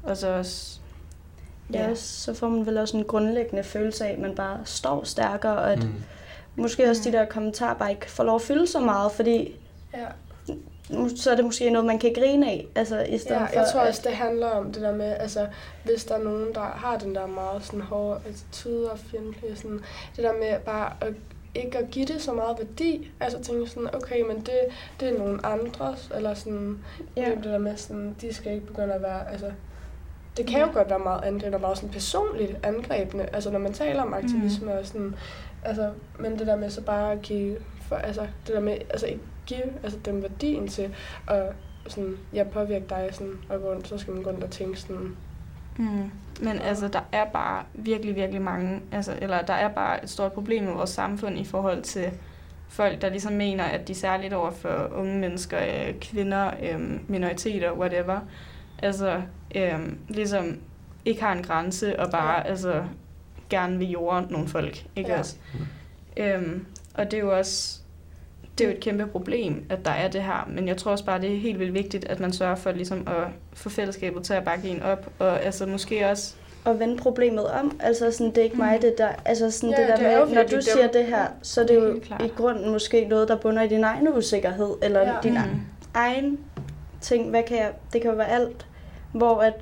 [0.03, 0.79] Og så også...
[1.73, 5.03] Ja, ja så får man vel også en grundlæggende følelse af, at man bare står
[5.03, 5.93] stærkere, og at mm.
[6.55, 9.55] måske også de der kommentarer bare ikke får lov at fylde så meget, fordi
[9.93, 10.05] ja
[11.15, 12.67] så er det måske noget, man kan grine af.
[12.75, 15.47] Altså, i stedet ja, for, jeg tror også, det handler om det der med, altså,
[15.84, 19.80] hvis der er nogen, der har den der meget sådan hårde attitude og fjendtlige, sådan,
[20.15, 21.13] det der med bare at
[21.56, 23.12] ikke at give det så meget værdi.
[23.19, 24.60] Altså tænke sådan, okay, men det,
[24.99, 26.80] det er nogen andres, eller sådan,
[27.15, 27.30] ja.
[27.36, 29.52] det der med sådan, de skal ikke begynde at være, altså,
[30.38, 30.71] det kan jo ja.
[30.71, 34.71] godt være meget angreb, og meget sådan personligt angrebende, altså når man taler om aktivisme
[34.71, 34.78] mm.
[34.78, 35.15] og sådan,
[35.63, 37.58] altså, men det der med så bare at give,
[37.89, 40.95] for, altså, det der med, altså ikke give altså, dem værdien til
[41.28, 41.43] at
[41.88, 44.80] sådan, ja, påvirke dig sådan, og gå rundt, så skal man gå rundt og tænke
[44.80, 45.15] sådan,
[45.80, 46.12] Mm.
[46.41, 50.34] Men altså, der er bare virkelig, virkelig mange, altså, eller der er bare et stort
[50.34, 52.12] problem i vores samfund i forhold til
[52.69, 57.73] folk, der ligesom mener, at de særligt over for unge mennesker, øh, kvinder, øh, minoriteter,
[57.73, 58.19] whatever,
[58.84, 59.21] altså
[59.56, 60.60] øh, ligesom
[61.06, 62.43] ikke har en grænse og bare ja.
[62.43, 62.84] altså,
[63.49, 65.19] gerne vil jorde nogle folk, ikke ja.
[65.19, 65.38] også?
[65.54, 66.23] Mm.
[66.23, 67.80] Øhm, og det er jo også
[68.58, 71.06] det er jo et kæmpe problem, at der er det her, men jeg tror også
[71.06, 73.13] bare, det er helt vildt vigtigt, at man sørger for ligesom at
[73.54, 77.80] få fællesskabet til at bakke en op, og altså måske også at vende problemet om.
[77.80, 78.62] Altså sådan, det er ikke Mm.
[78.62, 79.10] mig, det der.
[79.25, 80.91] Altså sådan Ja, det der det er jo med, når du siger dem.
[80.93, 82.21] det her, så er det jo Helt klart.
[82.21, 85.13] i grunden måske noget, der bunder i din egen usikkerhed, eller ja.
[85.23, 85.60] din Mm.
[85.93, 86.39] egen
[87.02, 87.30] ting.
[87.30, 88.67] Hvad kan jeg, det kan jo være alt,
[89.12, 89.54] hvor at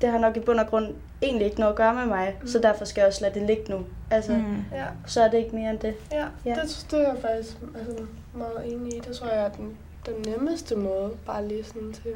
[0.00, 2.48] det har nok i bund og grund egentlig ikke noget at gøre med mig, Mm.
[2.48, 3.84] så derfor skal jeg også lade det ligge nu.
[4.10, 4.38] Altså, mm.
[4.38, 4.64] Mm.
[4.72, 5.94] Ja, så er det ikke mere end det.
[6.12, 6.26] ja.
[6.44, 6.54] Ja.
[6.54, 8.02] Det, det er jeg faktisk altså,
[8.34, 9.00] meget enig i.
[9.08, 9.70] Det tror jeg er den,
[10.06, 12.10] den nemmeste måde, bare lige sådan til.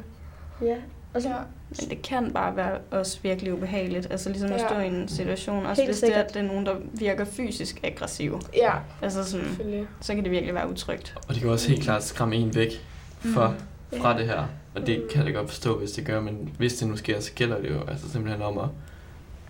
[0.67, 0.75] Ja.
[1.13, 1.35] Og så, Ja,
[1.81, 4.07] Men det kan bare være også virkelig ubehageligt.
[4.11, 4.67] Altså ligesom at Ja.
[4.67, 6.25] stå i en situation, også Helt hvis det er, sikkert.
[6.25, 8.41] at det er nogen, der virker fysisk aggressiv.
[8.55, 11.15] ja Altså sådan, så kan det virkelig være utrygt.
[11.27, 12.71] Og det kan også helt klart skræmme en væk
[13.19, 13.53] fra,
[13.91, 13.99] Mm.
[14.01, 14.43] fra det her.
[14.75, 15.03] Og det Mm.
[15.11, 17.61] kan jeg da godt forstå, hvis det gør, men hvis det nu sker, så gælder
[17.61, 18.67] det jo altså simpelthen om at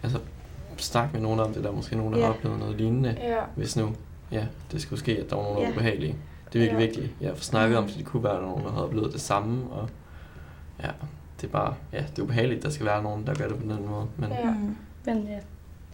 [0.04, 0.20] altså,
[0.78, 1.64] snakke med nogen om det.
[1.64, 2.26] Der er måske nogen, der Ja.
[2.26, 3.16] har oplevet noget lignende.
[3.22, 3.96] Ja, Hvis nu
[4.32, 5.76] ja, det skulle ske, at der var nogen, der var Ja.
[5.76, 6.16] ubehagelige.
[6.54, 6.86] Det er virkelig Ja.
[6.86, 9.22] vigtigt ja, at få snakket om, så det kunne være nogen, der havde oplevet det
[9.22, 9.72] samme.
[9.72, 9.90] Og
[10.84, 10.90] ja,
[11.42, 13.62] det er bare, ja, det er ubehageligt, der skal være nogen, der gør det på
[13.64, 14.08] den måde.
[14.18, 14.50] Men Ja.
[14.52, 14.76] Mm.
[15.06, 15.40] men ja.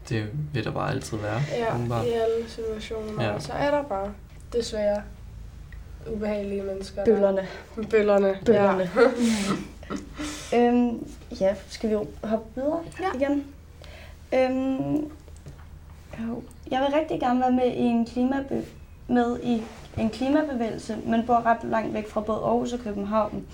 [0.10, 1.42] det vil der bare altid være.
[1.58, 2.06] ja åbenbart.
[2.06, 3.24] i alle situationer.
[3.24, 3.32] Ja.
[3.34, 3.40] Ja.
[3.40, 4.14] Så er der bare
[4.54, 5.02] desværre
[6.14, 7.04] ubehagelige mennesker.
[7.04, 7.48] der- Bøllerne.
[7.90, 8.36] Bøllerne.
[8.46, 8.90] Bøllerne.
[8.96, 9.66] Mm.
[10.56, 11.08] Øhm,
[11.42, 13.26] ja, skal vi hoppe videre Ja.
[13.26, 13.44] igen?
[14.34, 15.12] Øhm,
[16.20, 16.44] jo.
[16.72, 18.66] Jeg vil rigtig gerne være med i en klimabe
[19.08, 19.64] med i
[19.98, 23.46] en klimabevægelse, men bor ret langt væk fra både Aarhus og København.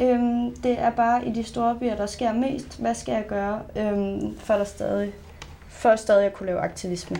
[0.00, 2.80] Øhm, det er bare i de store byer, der sker mest.
[2.80, 5.12] Hvad skal jeg gøre øhm, for, der stadig,
[5.68, 7.16] for stadig at kunne lave aktivisme?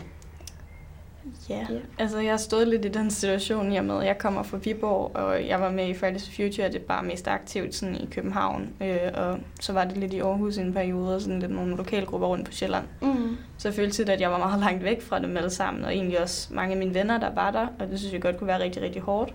[1.51, 1.79] Ja, Ja.
[1.99, 4.03] altså jeg har stået lidt i den situation, jeg med.
[4.03, 7.03] Jeg kommer fra Viborg, og jeg var med i Fridays for Future, det er bare
[7.05, 8.69] mest aktivt sådan i København.
[8.81, 11.77] Øh, og så var det lidt i Aarhus i en periode, og sådan lidt nogle
[11.77, 12.85] lokalgrupper rundt på Sjælland.
[13.03, 13.37] Mm.
[13.59, 15.95] Så jeg følte lidt, at jeg var meget langt væk fra dem alle sammen, og
[15.95, 18.49] egentlig også mange af mine venner, der var der, og det synes jeg godt kunne
[18.49, 19.35] være rigtig, rigtig hårdt.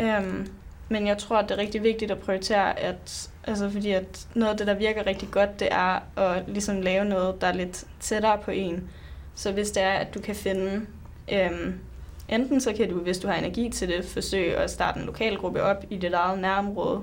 [0.00, 0.46] Øhm,
[0.88, 4.52] men jeg tror, at det er rigtig vigtigt at prioritere, at, altså fordi at noget
[4.52, 7.84] af det, der virker rigtig godt, det er at ligesom lave noget, der er lidt
[8.00, 8.90] tættere på en.
[9.34, 10.86] Så hvis det er, at du kan finde,
[11.32, 11.80] øhm,
[12.28, 15.62] enten så kan du, hvis du har energi til det, forsøge at starte en lokalgruppe
[15.62, 17.00] op i dit eget nærområde,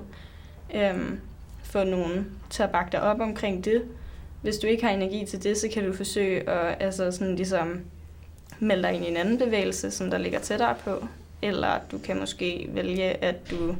[0.74, 1.20] øhm,
[1.62, 3.82] få nogen til at bakke dig op omkring det,
[4.42, 7.80] hvis du ikke har energi til det, så kan du forsøge at altså sådan ligesom
[8.58, 11.06] melde dig ind i en anden bevægelse, som der ligger tættere på.
[11.42, 13.76] Eller du kan måske vælge, at du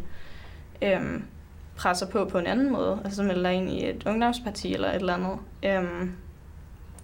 [0.82, 1.24] øhm,
[1.76, 3.00] presser på på en anden måde.
[3.04, 5.38] Altså melde dig ind i et ungdomsparti eller et eller andet.
[5.62, 6.12] Øhm,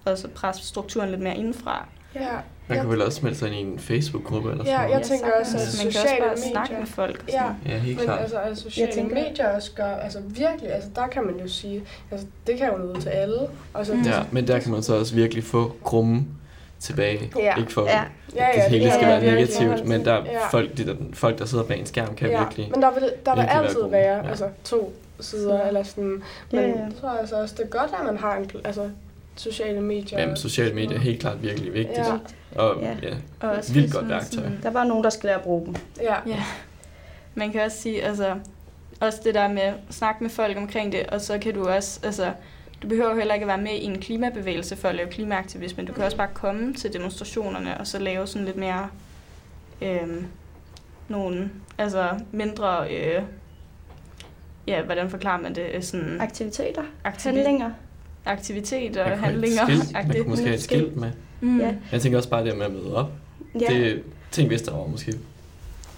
[0.05, 1.87] og så presse strukturen lidt mere indenfra.
[2.15, 2.81] Ja, man Ja.
[2.83, 5.05] kan vel også melde sig ind i en Facebook-gruppe eller Ja, sådan jeg noget.
[5.05, 5.83] tænker også, at sagtens.
[5.83, 7.23] Man kan også bare medier- snakke med folk.
[7.27, 7.43] Og Ja.
[7.73, 8.21] Ja, helt Men klart.
[8.21, 11.47] altså, at sociale Jeg tænker- medier også gør, altså virkelig, altså der kan man jo
[11.47, 13.37] sige, altså det kan jo nå ud til alle.
[13.73, 14.01] Og så, Mm.
[14.01, 16.25] Ja, men der kan man så også virkelig få grumme
[16.79, 17.31] tilbage.
[17.39, 17.55] Ja.
[17.55, 18.01] Ikke for, Ja.
[18.35, 18.45] ja.
[18.55, 19.59] ja, det hele ja, skal ja, være virkelig.
[19.61, 20.47] negativt, men der er Ja.
[20.51, 22.69] folk, de der, folk, der sidder bag en skærm, kan ja, virkelig...
[22.71, 23.91] Men der vil, der vil være altid gode.
[23.91, 24.29] være, Ja.
[24.29, 26.03] altså to sider, eller sådan.
[26.03, 26.21] Men
[26.53, 26.67] Ja, ja.
[26.67, 28.89] jeg tror altså også, det er godt, at man har en, altså
[29.35, 30.19] sociale medier.
[30.19, 31.97] Jamen, sociale medier er helt klart virkelig vigtigt.
[31.97, 32.13] Ja.
[32.55, 32.95] Og Ja.
[33.03, 34.43] ja, Og også Vildt godt værktøj.
[34.43, 35.75] sådan- Der er bare nogen, der skal lære at bruge dem.
[36.01, 36.43] Ja, Ja.
[37.35, 38.35] Man kan også sige, altså,
[38.99, 41.99] også det der med at snakke med folk omkring det, og så kan du også,
[42.03, 42.31] altså,
[42.83, 45.85] du behøver heller ikke at være med i en klimabevægelse for at lave klimaaktivisme.
[45.85, 48.87] Du kan også bare komme til demonstrationerne, og så lave sådan lidt mere,
[49.81, 50.25] øhm,
[51.07, 53.21] nogle, altså mindre, øh,
[54.67, 57.71] ja, hvordan forklarer man det, Øh, sådan Aktiviteter, aktivi- handlinger.
[58.25, 59.65] Aktiviteter og have et handlinger.
[59.65, 61.11] skilt, man kunne måske have et skilt med.
[61.41, 61.59] Mm.
[61.59, 61.73] Ja.
[61.91, 63.11] Jeg tænker også bare det med at møde op.
[63.61, 63.65] Ja.
[63.73, 65.13] Det, tænk hvis der var måske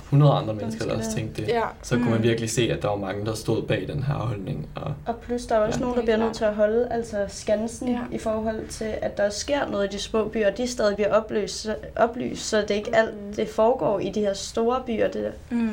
[0.06, 1.48] 100 andre mennesker, der også tænkte det.
[1.48, 1.62] ja.
[1.84, 2.24] Så kunne man Mm.
[2.24, 4.68] virkelig se, at der var mange, der stod bag den her holdning.
[4.76, 5.82] Og Og plus, der er også Ja.
[5.82, 8.00] nogen, der bliver nødt til at holde altså skansen Ja.
[8.12, 11.14] i forhold til, at der sker noget i de små byer, og de stadig bliver
[11.14, 12.96] oplyst, så- oplyst så det er ikke Mm.
[12.98, 15.08] alt, det foregår i de her store byer.
[15.08, 15.32] Det der.
[15.58, 15.70] Mm.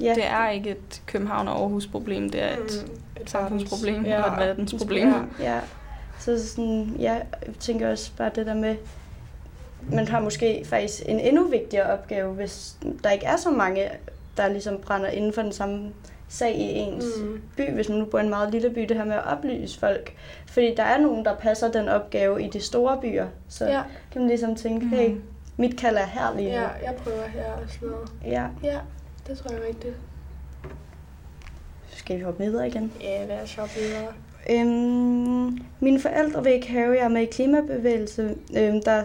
[0.00, 0.14] Ja.
[0.14, 4.22] Det er ikke et København og Aarhus problem, det er et Mm, et samfundsproblem ja.
[4.22, 5.08] og et verdensproblem.
[5.08, 5.14] Ja.
[5.54, 5.58] Ja,
[6.20, 7.12] så sådan, ja,
[7.46, 8.76] jeg tænker også bare det der med,
[9.92, 13.88] man har måske faktisk en endnu vigtigere opgave, hvis der ikke er så mange,
[14.36, 15.92] der ligesom brænder inden for den samme
[16.28, 17.42] sag i ens Mm.
[17.56, 19.78] by, hvis man nu bor i en meget lille by, det her med at oplyse
[19.78, 20.12] folk.
[20.46, 24.20] Fordi der er nogen, der passer den opgave i de store byer, så Ja, kan
[24.20, 24.94] man ligesom tænke, Mhm.
[24.96, 25.10] hey,
[25.56, 26.54] mit kald er her lige nu.
[26.54, 28.08] ja, jeg prøver her og sådan noget.
[28.24, 28.78] Ja, Ja,
[29.26, 29.94] det tror jeg er rigtigt.
[31.90, 32.92] skal vi hoppe videre igen.
[33.00, 34.06] Ja, lad os hoppe videre.
[34.50, 39.02] Øhm, mine forældre vil ikke have, at jeg er med i klimabevægelse, øhm, der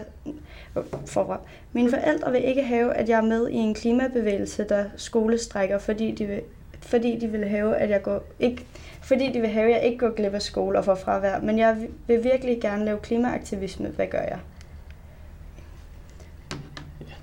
[1.06, 1.40] forfra.
[1.72, 6.10] Mine forældre vil ikke have, at jeg er med i en klimabevægelse, der skolestrækker, fordi
[6.12, 6.40] de vil,
[6.80, 8.64] fordi de vil have, at jeg går ikke,
[9.02, 11.40] fordi de vil have, at jeg ikke går glip af skole og får fravær.
[11.40, 13.88] Men jeg vil virkelig gerne lave klimaaktivisme.
[13.88, 14.38] Hvad gør jeg?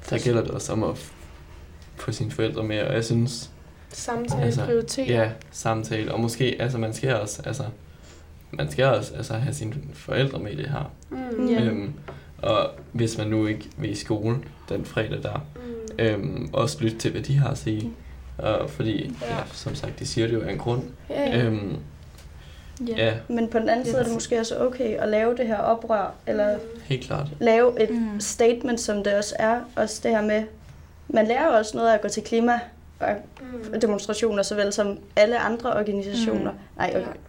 [0.10, 1.12] der gælder det også om at
[1.96, 2.82] få sine forældre med.
[2.82, 3.52] Og jeg synes,
[3.90, 5.08] Samtale, Altså, prioritet.
[5.10, 6.14] ja, samtale.
[6.14, 7.64] Og måske, altså man skal også, altså,
[8.58, 10.92] man skal også altså, have sine forældre med i det her.
[11.10, 11.48] Mm.
[11.48, 11.62] Ja.
[11.62, 11.94] Øhm,
[12.42, 14.38] og hvis man nu ikke vil i skole
[14.70, 16.00] den fredag der, Mm.
[16.00, 17.92] øhm, også lytte til, hvad de har at sige.
[18.38, 19.28] Og fordi, ja.
[19.36, 19.36] Ja.
[19.54, 20.82] Som sagt, de siger det jo af en grund.
[21.10, 21.44] Ja, ja.
[21.46, 21.76] Øhm,
[22.88, 25.58] ja, Men på den anden side er det måske også okay at lave det her
[25.58, 27.28] oprør, eller helt klart.
[27.40, 28.20] lave et Mm.
[28.20, 29.60] statement, som det også er.
[29.76, 30.44] Også det her med,
[31.08, 32.60] man lærer jo også noget af at gå til klima
[33.00, 33.08] og
[33.74, 33.80] Mm.
[33.80, 36.52] demonstrationer, såvel som alle andre organisationer.
[36.52, 36.58] Mm.
[36.78, 37.20] Nej, okay.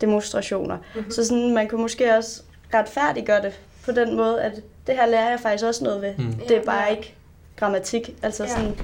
[0.00, 0.78] Demonstrationer.
[0.96, 1.10] Mhm.
[1.10, 2.42] Så sådan, man kunne måske også
[2.74, 4.52] retfærdiggøre det på den måde, at
[4.86, 6.14] det her lærer jeg faktisk også noget ved.
[6.18, 6.32] Mm.
[6.48, 6.86] Det er bare Ja.
[6.96, 7.14] ikke
[7.56, 8.10] grammatik.
[8.22, 8.50] Altså Ja.
[8.50, 8.76] sådan,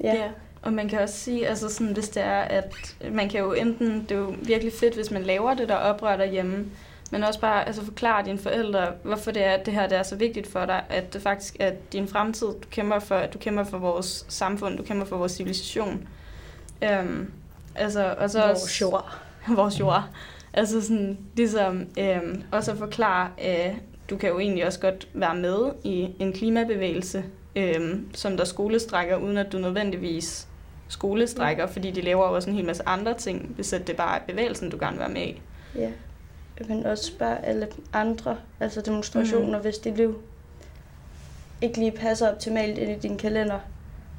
[0.00, 0.14] ja.
[0.14, 0.28] Ja,
[0.62, 4.02] og man kan også sige, altså sådan, hvis det er, at man kan jo enten,
[4.08, 6.66] det er jo virkelig fedt, hvis man laver det der oprør derhjemme,
[7.12, 10.02] men også bare altså forklare dine forældre, hvorfor det er, at det her det er
[10.02, 13.38] så vigtigt for dig, at det faktisk er din fremtid, du kæmper for, at du
[13.38, 16.08] kæmper for vores samfund, du kæmper for vores civilisation.
[16.82, 17.30] Øhm,
[17.74, 19.18] altså, og så også, Vores jord.
[19.56, 20.04] vores jord.
[20.52, 23.74] Altså sådan, ligesom øhm, også at forklare, øh,
[24.10, 27.24] du kan jo egentlig også godt være med i en klimabevægelse,
[27.56, 30.48] øhm, som der skolestrækker, uden at du nødvendigvis
[30.88, 34.70] skolestrækker, fordi de laver også en hel masse andre ting, hvis det bare er bevægelsen,
[34.70, 35.42] du gerne vil være med i.
[35.74, 35.90] Ja.
[36.68, 39.62] Men også bare alle andre altså demonstrationer, mm.
[39.62, 40.22] hvis det liv
[41.62, 43.58] ikke lige passer optimalt ind i din kalender.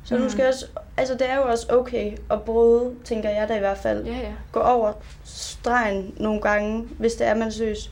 [0.03, 0.19] Så mm.
[0.21, 0.27] Mhm.
[0.29, 0.65] du skal også,
[0.97, 4.05] altså det er jo også okay at bryde, tænker jeg da i hvert fald.
[4.05, 4.31] Ja, ja.
[4.51, 7.91] Gå over stregen nogle gange, hvis det er, man synes.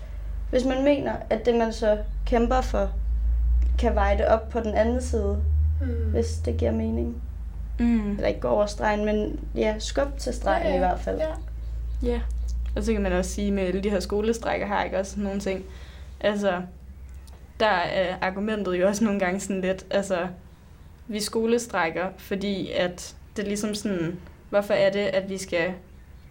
[0.50, 2.89] Hvis man mener, at det man så kæmper for,
[3.80, 5.38] kan veje det op på den anden side,
[5.82, 6.12] Mm.
[6.12, 7.22] hvis det giver mening.
[7.80, 8.12] Mm.
[8.12, 10.76] Eller ikke gå over stregen, men ja, skub til stregen Ja, ja.
[10.76, 11.17] i hvert fald.
[11.19, 11.28] Ja.
[12.04, 12.22] Ja,
[12.76, 15.39] og så kan man også sige med alle de her skolestrækker her, ikke også nogle
[15.39, 15.63] ting.
[16.22, 16.62] Altså,
[17.60, 20.17] der er argumentet jo også nogle gange sådan lidt, altså,
[21.10, 24.19] vi skolestrækker, fordi at det er ligesom sådan,
[24.50, 25.74] hvorfor er det, at vi skal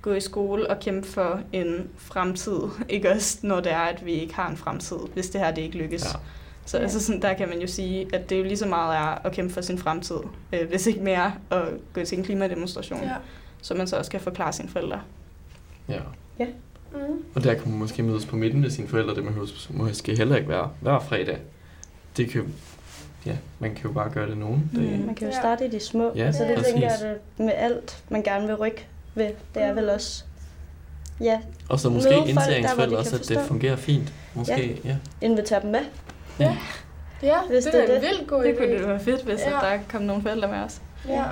[0.03, 4.13] gå i skole og kæmpe for en fremtid, ikke også når det er, at vi
[4.13, 6.05] ikke har en fremtid, hvis det her det ikke lykkes.
[6.05, 6.19] Ja.
[6.65, 6.83] Så Ja.
[6.83, 9.33] altså sådan, der kan man jo sige, at det jo lige så meget er at
[9.33, 10.17] kæmpe for sin fremtid,
[10.53, 11.63] øh, hvis ikke mere at
[11.93, 13.15] gå til en klimademonstration, Ja.
[13.63, 15.01] så man så også kan forklare sine forældre.
[15.89, 16.01] Ja.
[16.93, 16.99] Mm.
[17.35, 19.15] Og der kan man måske mødes på midten med sine forældre.
[19.15, 21.39] Det behøver måske heller ikke være hver fredag.
[22.17, 22.55] Det kan,
[23.27, 24.97] ja, man kan jo bare gøre det nogen dage.
[24.99, 25.05] Mm.
[25.07, 25.41] Man kan jo Ja.
[25.41, 26.13] starte i de små.
[26.17, 26.73] Ja, altså det præcis.
[26.73, 29.77] tænker jeg, at med alt, man gerne vil rykke ved, det er Mm.
[29.77, 30.25] vel også,
[31.21, 34.13] ja, Og så måske kan også, at det fungerer fint.
[34.35, 34.97] Måske, ja.
[35.21, 35.81] invitere dem med.
[36.41, 36.57] Ja.
[37.23, 38.11] Ja, Hvis det, det er er en det.
[38.11, 38.57] vildt god Det idé.
[38.59, 39.67] kunne det være fedt, hvis Ja.
[39.67, 39.73] ja.
[39.73, 40.81] der kom nogle forældre med os.
[41.09, 41.25] Ja.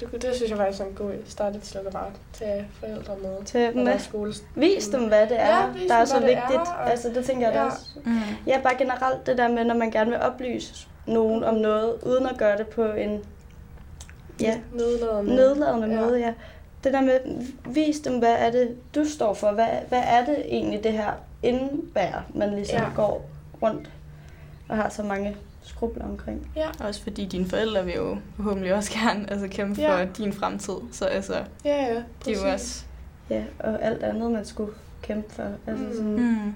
[0.00, 1.30] Det, kunne- det synes jeg faktisk er en god idé.
[1.30, 3.44] Starte et slukkerbart til forældre med.
[3.44, 3.98] Til dem med.
[3.98, 4.32] skole.
[4.54, 6.60] Vis dem, hvad det er, Ja, vis der er så det er, vigtigt.
[6.60, 7.66] og- altså det tænker jeg da Ja.
[7.66, 7.78] også.
[8.04, 8.18] Mm.
[8.46, 12.26] Ja, bare generelt det der med, når man gerne vil oplyse nogen om noget, uden
[12.26, 13.20] at gøre det på en
[14.40, 15.34] ja, Nedladende.
[15.36, 16.00] nedladende Ja.
[16.00, 16.18] måde.
[16.18, 16.32] Ja.
[16.84, 17.18] Det der med,
[17.66, 19.52] vis dem, hvad er det, du står for?
[19.52, 22.88] Hvad, hvad er det egentlig, det her indebærer, man ligesom Ja.
[22.96, 23.30] går
[23.62, 23.90] rundt
[24.68, 26.50] og har så mange skrubler omkring.
[26.56, 30.02] Ja, Også fordi dine forældre vil jo forhåbentlig også gerne altså, kæmpe Ja.
[30.04, 30.74] for din fremtid.
[30.92, 32.02] Så altså, ja, ja.
[32.24, 32.84] de er jo også...
[33.30, 35.42] Ja, og alt andet, man skulle kæmpe for.
[35.66, 35.92] Altså Mm.
[35.94, 36.54] sådan, Mm.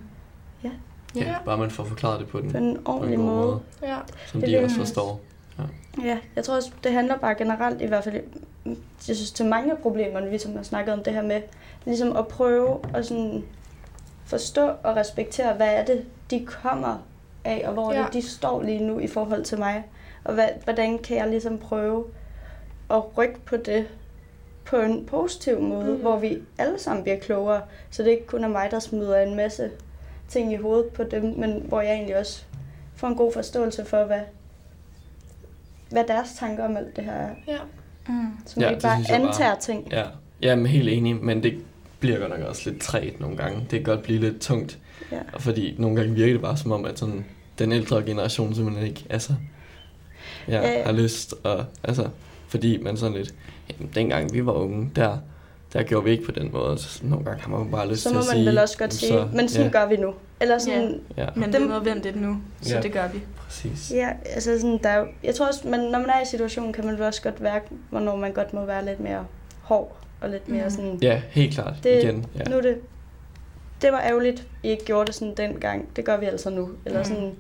[0.64, 0.70] ja.
[1.16, 1.34] Ja.
[1.44, 3.46] Bare man får forklaret det på den på en på ordentlig en god måde.
[3.46, 3.96] måde, Ja.
[4.26, 5.20] som Det de også forstår.
[6.04, 8.14] Ja, jeg tror også, det handler bare generelt i hvert fald,
[9.08, 11.40] jeg synes til mange af problemerne, vi som har snakket om det her med,
[11.84, 13.44] ligesom at prøve at sådan
[14.24, 16.98] forstå og respektere, hvad er det, de kommer
[17.44, 17.98] af, og hvor ja.
[18.00, 18.04] Ja.
[18.06, 19.84] det, de står lige nu i forhold til mig.
[20.24, 22.04] Og hvad, hvordan kan jeg ligesom prøve
[22.90, 23.86] at rykke på det
[24.64, 26.00] på en positiv måde, mm.
[26.00, 29.34] hvor vi alle sammen bliver klogere, så det ikke kun er mig, der smider en
[29.36, 29.70] masse
[30.32, 32.42] ting i hovedet på dem, men hvor jeg egentlig også
[32.96, 34.20] får en god forståelse for, hvad,
[35.90, 37.30] hvad deres tanker om alt det her er.
[37.48, 37.58] Ja.
[38.08, 38.26] Mm.
[38.46, 39.28] Så Ja, ja, vi det bare jeg bare.
[39.28, 39.88] antager ting.
[39.90, 40.04] Ja,
[40.42, 41.58] jeg er helt enig, men det
[42.00, 43.58] bliver godt nok også lidt træt nogle gange.
[43.60, 44.78] Det kan godt blive lidt tungt,
[45.12, 45.18] Ja.
[45.38, 47.24] fordi nogle gange virker det bare som om, at sådan,
[47.58, 49.34] den ældre generation simpelthen ikke altså,
[50.48, 50.84] ja, Ja, ja.
[50.84, 51.34] har lyst.
[51.44, 52.08] Og, altså,
[52.48, 53.34] fordi man sådan lidt,
[53.70, 55.18] jamen, dengang vi var unge, der,
[55.72, 56.78] der gjorde vi ikke på den måde.
[56.78, 58.58] Så nogle gange har man jo bare lyst Så til må at man sige, vel
[58.58, 60.14] også godt sige, så- men sådan ja, gør vi nu.
[60.40, 62.80] Eller sådan, Ja, Men det Dem- er nødvendigt nu, så Ja.
[62.80, 63.20] det gør vi.
[63.36, 63.90] præcis.
[63.94, 66.84] ja, altså sådan, der er jeg tror også, man, når man er i situationen, kan
[66.86, 69.26] man vel også godt mærke, hvornår man godt må være lidt mere
[69.62, 70.70] hård, og lidt mere Mhm.
[70.70, 71.74] sådan, Ja, helt klart.
[71.84, 72.26] Det- Igen.
[72.38, 72.44] Ja.
[72.50, 72.76] nu er det,
[73.82, 76.68] det var ærgerligt, I ikke gjorde det sådan dengang, det gør vi altså nu.
[76.86, 77.08] Eller Mhm.
[77.08, 77.32] sådan,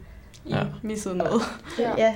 [0.44, 0.56] I Ja.
[0.58, 0.64] ja.
[0.82, 1.42] missede noget.
[1.78, 1.90] Ja.
[1.98, 2.14] ja.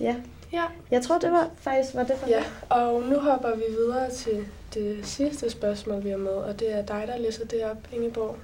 [0.00, 0.06] ja.
[0.06, 0.14] Ja,
[0.52, 0.62] Ja.
[0.90, 2.42] jeg tror, det var faktisk var det for ja.
[2.68, 4.44] Og nu hopper vi videre til
[4.76, 8.36] det sidste spørgsmål, vi har med, og det er dig, der læser det op, Ingeborg.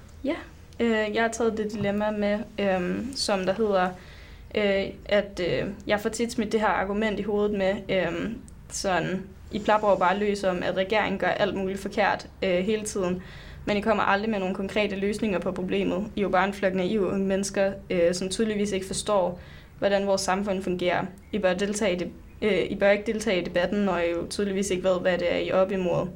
[0.80, 3.88] Øh, jeg har taget det dilemma med, øh, som der hedder,
[4.54, 8.30] øh, at øh, jeg får tit smidt det her argument i hovedet med, øh,
[8.68, 12.84] sådan, I plapper jo bare løs om, at regeringen gør alt muligt forkert øh, hele
[12.84, 13.22] tiden.
[13.64, 16.06] men I kommer aldrig med nogle konkrete løsninger på problemet.
[16.16, 19.40] I er jo bare en flok naive unge mennesker, øh, som tydeligvis ikke forstår,
[19.78, 21.04] hvordan vores samfund fungerer.
[21.32, 22.10] I bør, deltage i det,
[22.42, 25.32] øh, I bør ikke deltage i debatten, når I jo tydeligvis ikke ved, hvad det
[25.32, 26.06] er, I er op imod.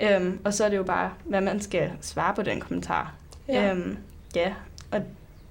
[0.00, 3.12] Øhm, og så er det jo bare, hvad man skal svare på den kommentar.
[3.48, 3.70] Ja.
[3.70, 3.96] Øhm,
[4.36, 4.52] ja,
[4.90, 5.00] og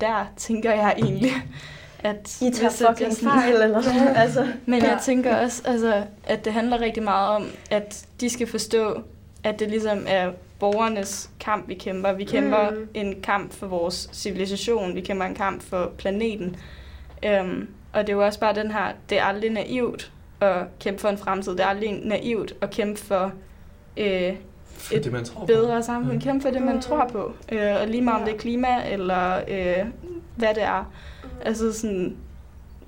[0.02, 1.32] der tænker jeg egentlig,
[2.00, 2.42] at...
[2.42, 4.08] I tager fucking sådan- fejl, eller sådan.
[4.08, 4.48] altså.
[4.66, 4.90] Men Ja.
[4.92, 9.02] jeg tænker også, altså, at det handler rigtig meget om, at de skal forstå,
[9.44, 12.14] at det ligesom er borgernes kamp, vi kæmper.
[12.14, 12.88] Vi kæmper Mm.
[12.94, 16.56] en kamp for vores civilisation, vi kæmper en kamp for planeten.
[17.42, 21.00] Um, og det er jo også bare den her, det er aldrig naivt at kæmpe
[21.02, 21.52] for en fremtid.
[21.52, 23.32] Det er aldrig naivt at kæmpe for
[23.98, 24.34] øh,
[24.74, 25.46] For Et det, man tror på.
[25.46, 26.14] bedre samfund.
[26.14, 26.22] Mm.
[26.22, 27.32] Kæmpe for det, man tror på.
[27.52, 28.32] Øh, og lige meget om Ja.
[28.32, 29.86] det er klima, eller øh,
[30.36, 30.92] hvad det er.
[31.42, 32.18] Altså sådan,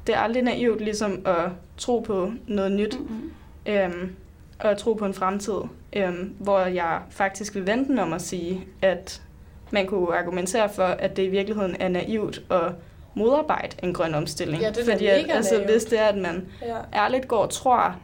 [0.07, 3.31] det er aldrig naivt ligesom at tro på noget nyt, Mm-hmm.
[3.65, 4.15] øhm,
[4.59, 5.53] og at tro på en fremtid,
[5.93, 9.21] øhm, hvor jeg faktisk vil vente om at sige, at
[9.71, 12.61] man kunne argumentere for, at det i virkeligheden er naivt at
[13.13, 14.61] modarbejde en grøn omstilling.
[14.63, 16.75] Ja, det er Fordi at, altså, hvis det er, at man Ja.
[16.93, 17.95] ærligt går og tror,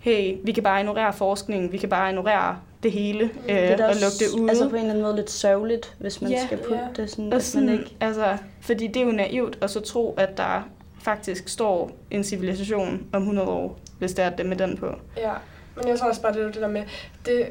[0.00, 3.72] hey, vi kan bare ignorere forskningen, vi kan bare ignorere det hele øh, Det er
[3.88, 4.48] og lukke det ude.
[4.50, 6.46] Altså på en eller anden måde lidt sørgeligt, hvis man Ja.
[6.46, 7.02] skal putte Ja.
[7.02, 7.96] det sådan, Og sådan, man ikke...
[8.00, 10.68] altså, fordi det er jo naivt at så tro, at der
[11.02, 14.86] faktisk står en civilisation om 100 år, hvis det er det med den på.
[15.16, 15.32] Ja,
[15.76, 16.82] men jeg tror også bare, det er det der med,
[17.26, 17.46] det,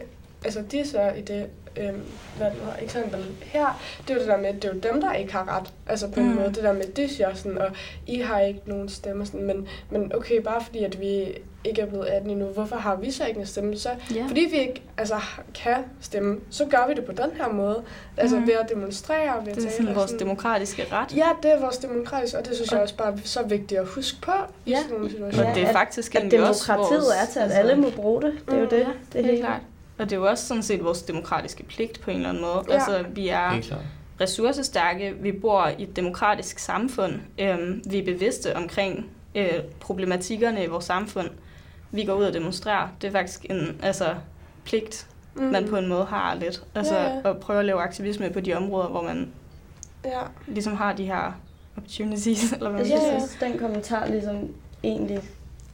[0.45, 1.45] altså de så i det,
[1.77, 2.01] øhm,
[2.37, 5.01] hvad det hedder, eksempel her, det er jo det der med, det er jo dem,
[5.01, 5.73] der ikke har ret.
[5.87, 6.35] Altså på en Mm.
[6.35, 7.71] måde, det der med, de siger sådan, og
[8.07, 11.85] I har ikke nogen stemme, sådan, men, men okay, bare fordi, at vi ikke er
[11.85, 13.77] blevet 18 endnu, hvorfor har vi så ikke en stemme?
[13.77, 14.25] Så, Ja.
[14.27, 15.15] fordi vi ikke altså,
[15.55, 17.81] kan stemme, så gør vi det på den her måde.
[18.17, 18.47] Altså Mhm.
[18.47, 19.71] ved at demonstrere, ved at Det er tale.
[19.71, 21.15] sådan og vores demokratiske ret.
[21.17, 23.79] Ja, det er vores demokratiske, og det synes jeg Og- også bare er så vigtigt
[23.81, 24.31] at huske på
[24.65, 24.77] i Ja.
[24.77, 25.53] sådan nogle Og situationer.
[25.53, 28.21] det er at- faktisk At også demokratiet vores, er til, at altså, alle må bruge
[28.21, 28.33] det.
[28.45, 28.79] Det er jo Mm, det.
[28.79, 29.61] ja, det Helt klart.
[29.99, 32.63] Og det er jo også sådan set vores demokratiske pligt på en eller anden måde.
[32.69, 32.73] Ja.
[32.73, 33.51] Altså, vi er
[34.21, 40.67] ressourcestærke, vi bor i et demokratisk samfund, øhm, vi er bevidste omkring øh, problematikkerne i
[40.67, 41.29] vores samfund.
[41.91, 42.87] Vi går ud og demonstrerer.
[43.01, 44.15] Det er faktisk en altså,
[44.65, 45.43] pligt, Mm.
[45.43, 46.63] man på en måde har lidt.
[46.75, 47.29] Altså Ja, ja.
[47.29, 49.31] at prøve at lave aktivisme på de områder, hvor man
[50.05, 50.19] Ja.
[50.47, 51.31] ligesom har de her
[51.77, 54.35] opportunities, eller hvad man Jeg skal Ja, synes, den kommentar ligesom
[54.83, 55.19] egentlig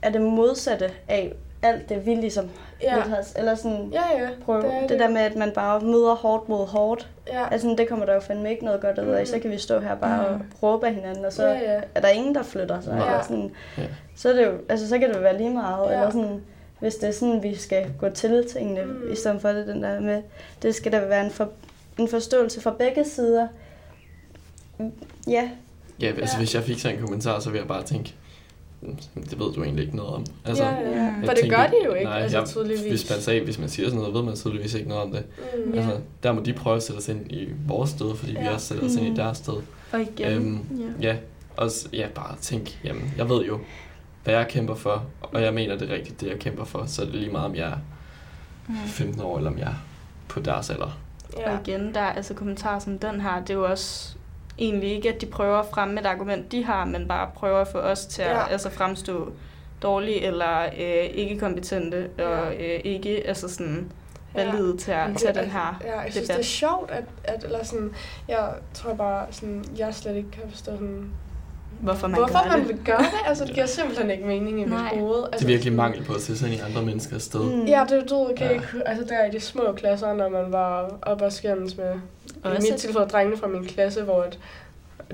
[0.01, 2.49] er det modsatte af alt det, vi ligesom
[2.81, 2.95] Ja.
[2.95, 3.27] lidt har...
[3.35, 3.89] Eller sådan...
[3.93, 4.29] Ja, ja.
[4.45, 4.61] Prøve.
[4.61, 7.09] det Det, det der med, at man bare møder hårdt mod hårdt.
[7.27, 7.47] Ja.
[7.51, 9.19] Altså, det kommer der jo fandme ikke noget godt ud af.
[9.21, 9.25] Mm.
[9.25, 10.43] Så kan vi stå her bare og Mm.
[10.63, 11.81] råbe af hinanden, og så Ja, ja.
[11.95, 12.91] er der ingen, der flytter sig.
[12.91, 13.51] Eller sådan.
[13.77, 13.83] Ja.
[14.15, 15.87] Så, er det jo, altså, så kan det jo være lige meget.
[15.89, 15.93] Ja.
[15.93, 16.41] Eller sådan,
[16.79, 19.11] hvis det er sådan, vi skal gå til tingene, Mm.
[19.11, 20.21] i stedet for det, den der med,
[20.61, 21.49] det skal der være en, for,
[21.99, 23.47] en forståelse fra begge sider.
[25.27, 25.49] Ja,
[26.01, 26.37] Ja, altså Ja.
[26.37, 28.24] hvis jeg fik sådan en kommentar, så ville jeg bare tænke, "Mm,
[29.15, 30.25] det ved du egentlig ikke noget om.
[30.45, 30.89] Altså, ja, ja.
[31.03, 32.81] jeg For det tænker- gør de jo ikke, nej, altså jeg- tydeligvis.
[32.89, 35.23] Hvis man, sagde, hvis man siger sådan noget, ved man tydeligvis ikke noget om det.
[35.65, 35.73] Mm.
[35.73, 35.79] Ja.
[35.81, 38.53] Altså, der må de prøve at sætte os ind i vores sted, fordi vi Ja.
[38.53, 39.13] også sætter os ind Mm.
[39.13, 39.53] i deres sted.
[39.91, 40.59] Og igen, Øhm,
[41.01, 41.07] ja.
[41.09, 41.15] Ja,
[41.57, 43.59] også ja, bare tænk, jamen, jeg ved jo,
[44.23, 47.01] hvad jeg kæmper for, og jeg mener det er rigtigt, det jeg kæmper for, så
[47.01, 47.77] er det lige meget, om jeg er
[48.67, 48.75] Mm.
[48.87, 49.83] 15 år, eller om jeg er
[50.27, 50.97] på deres alder.
[51.37, 51.51] Ja.
[51.53, 54.15] Og igen, der er altså kommentarer som den her, det er jo også
[54.59, 57.67] egentlig ikke, at de prøver at fremme et argument, de har, men bare prøver at
[57.67, 58.47] få os til at Ja.
[58.47, 59.33] altså, fremstå
[59.81, 63.91] dårlige eller øh, ikke kompetente og øh, ikke altså sådan
[64.33, 66.37] valide til at tage den her Ja, jeg synes, debat.
[66.37, 67.93] det er sjovt, at, at eller sådan,
[68.27, 71.09] jeg tror bare, sådan, jeg slet ikke kan forstå, sådan,
[71.79, 72.67] hvorfor man hvorfor gør man det.
[72.67, 73.07] vil gøre det.
[73.27, 74.97] Altså, det giver simpelthen ikke mening i mit Nej.
[74.99, 75.17] hoved.
[75.17, 77.39] Det Altså, er virkelig sådan- mangel på at sætte sig ind i andre menneskers sted.
[77.55, 77.65] Mm.
[77.65, 78.53] Ja, det du kan Ja.
[78.53, 82.29] ikke, altså der i de små klasser, når man var oppe og skændes med, i
[82.43, 84.37] Også- mit tilfælde drengene fra min klasse, hvor at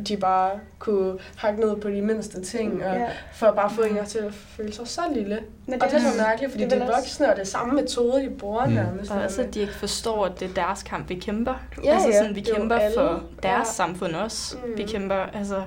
[0.08, 0.50] de bare
[0.80, 3.06] kunne hakke ned på de mindste ting, og ja.
[3.34, 5.40] for bare at få en til at føle sig så lille.
[5.66, 7.74] Men Og det er så mærkeligt, fordi det de er voksne, og det er samme
[7.74, 8.72] metode, de bruger Mm.
[8.74, 9.12] nærmest.
[9.12, 11.54] Og også, at de ikke forstår, at det er deres kamp, vi kæmper.
[11.84, 13.74] Ja, altså ja, sådan, vi det er kæmper for deres Ja.
[13.74, 14.58] samfund også.
[14.58, 14.78] Mm.
[14.78, 15.62] Vi kæmper altså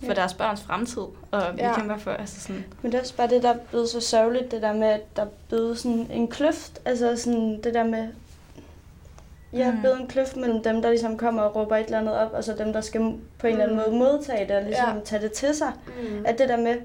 [0.00, 0.14] for Ja.
[0.14, 1.74] deres børns fremtid, og vi Ja.
[1.74, 2.64] kæmper for altså sådan...
[2.82, 5.16] Men det er også bare det, der er blevet så sørgeligt, det der med, at
[5.16, 6.80] der er blevet sådan en kløft.
[6.84, 8.08] Altså sådan det der med,
[9.52, 9.80] er Mm.
[9.80, 12.44] blevet en kløft mellem dem, der ligesom kommer og råber et eller andet op, og
[12.44, 13.00] så dem, der skal
[13.38, 14.94] på en eller anden måde modtage det og ligesom Ja.
[14.94, 15.00] ja.
[15.04, 15.72] tage det til sig.
[15.86, 16.24] Mm.
[16.26, 16.76] At det der med,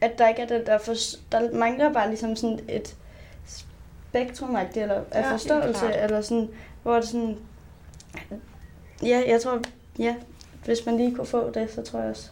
[0.00, 0.94] at der ikke er det der, for,
[1.32, 2.94] der mangler bare ligesom sådan et
[4.10, 6.48] spektrum eller af Ja, ja, forståelse, eller sådan,
[6.82, 7.38] hvor det sådan,
[9.02, 9.60] ja, jeg tror,
[9.98, 10.14] ja,
[10.64, 12.30] hvis man lige kunne få det, så tror jeg også,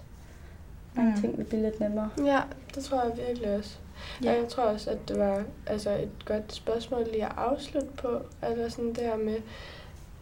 [0.94, 1.20] mange Mm.
[1.20, 2.10] ting ville blive lidt nemmere.
[2.24, 2.40] Ja,
[2.74, 3.76] det tror jeg virkelig også.
[4.24, 4.30] Ja.
[4.32, 8.22] Og jeg tror også, at det var altså et godt spørgsmål lige at afslutte på.
[8.42, 9.36] Altså sådan det her med,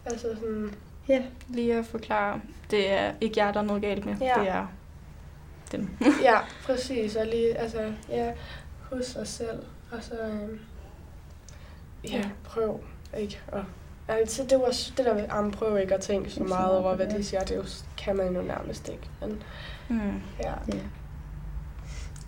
[0.05, 0.73] altså sådan,
[1.09, 2.41] Ja, Lige at forklare,
[2.71, 4.15] det er ikke jer, der er noget galt med.
[4.21, 4.33] Ja.
[4.39, 4.67] Det er
[5.71, 5.89] dem.
[6.29, 7.15] ja, præcis.
[7.15, 8.33] Og lige, altså, ja,
[8.91, 9.59] husk os selv.
[9.91, 10.59] Og så, øhm,
[12.03, 12.29] ja, Ja.
[12.43, 12.79] prøv
[13.17, 13.61] ikke at
[14.07, 14.67] Altså, det var
[14.97, 17.17] det der ah, prøv ikke at tænke så meget over, hvad det.
[17.17, 17.39] de siger.
[17.41, 17.63] Det er jo,
[17.97, 19.09] kan man jo nærmest ikke.
[19.21, 19.43] Men,
[19.91, 20.21] Mm.
[20.43, 20.51] ja.
[20.73, 20.77] Ja.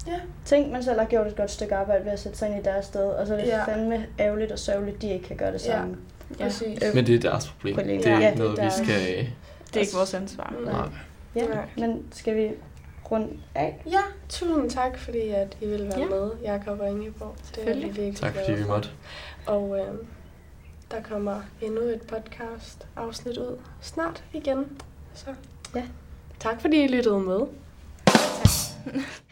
[0.07, 0.20] Ja.
[0.45, 2.64] Tænk, man selv har gjort et godt stykke arbejde ved at sætte sig ind i
[2.64, 3.57] deres sted, og så er det Ja.
[3.57, 3.64] ja.
[3.76, 5.72] fandme ærgerligt og sørgeligt, de ikke kan gøre det Ja.
[5.78, 5.97] samme.
[6.39, 6.43] Ja.
[6.43, 6.84] Præcis.
[6.84, 7.76] Øh, Men det er deres problem.
[7.76, 7.97] Problem.
[8.01, 9.28] Det er Ja, ikke noget, det er vi skal...
[9.68, 10.53] Det er ikke vores ansvar.
[10.66, 10.74] Nej.
[10.74, 10.88] Nej.
[11.36, 11.66] Ja, Nej.
[11.78, 12.51] men skal vi
[13.11, 13.82] runde af?
[13.86, 13.99] Ja,
[14.30, 16.05] tusind tak, fordi at I ville være Ja.
[16.09, 17.36] med, Jakob og Ingeborg.
[17.55, 18.89] Det er virkelig Tak fordi vi måtte.
[19.45, 19.93] Og øh,
[20.91, 24.66] der kommer endnu et podcast afsnit ud snart igen.
[25.14, 25.26] Så
[25.76, 25.84] Ja
[26.43, 27.39] tak fordi I lyttede med.
[28.05, 28.93] Tak.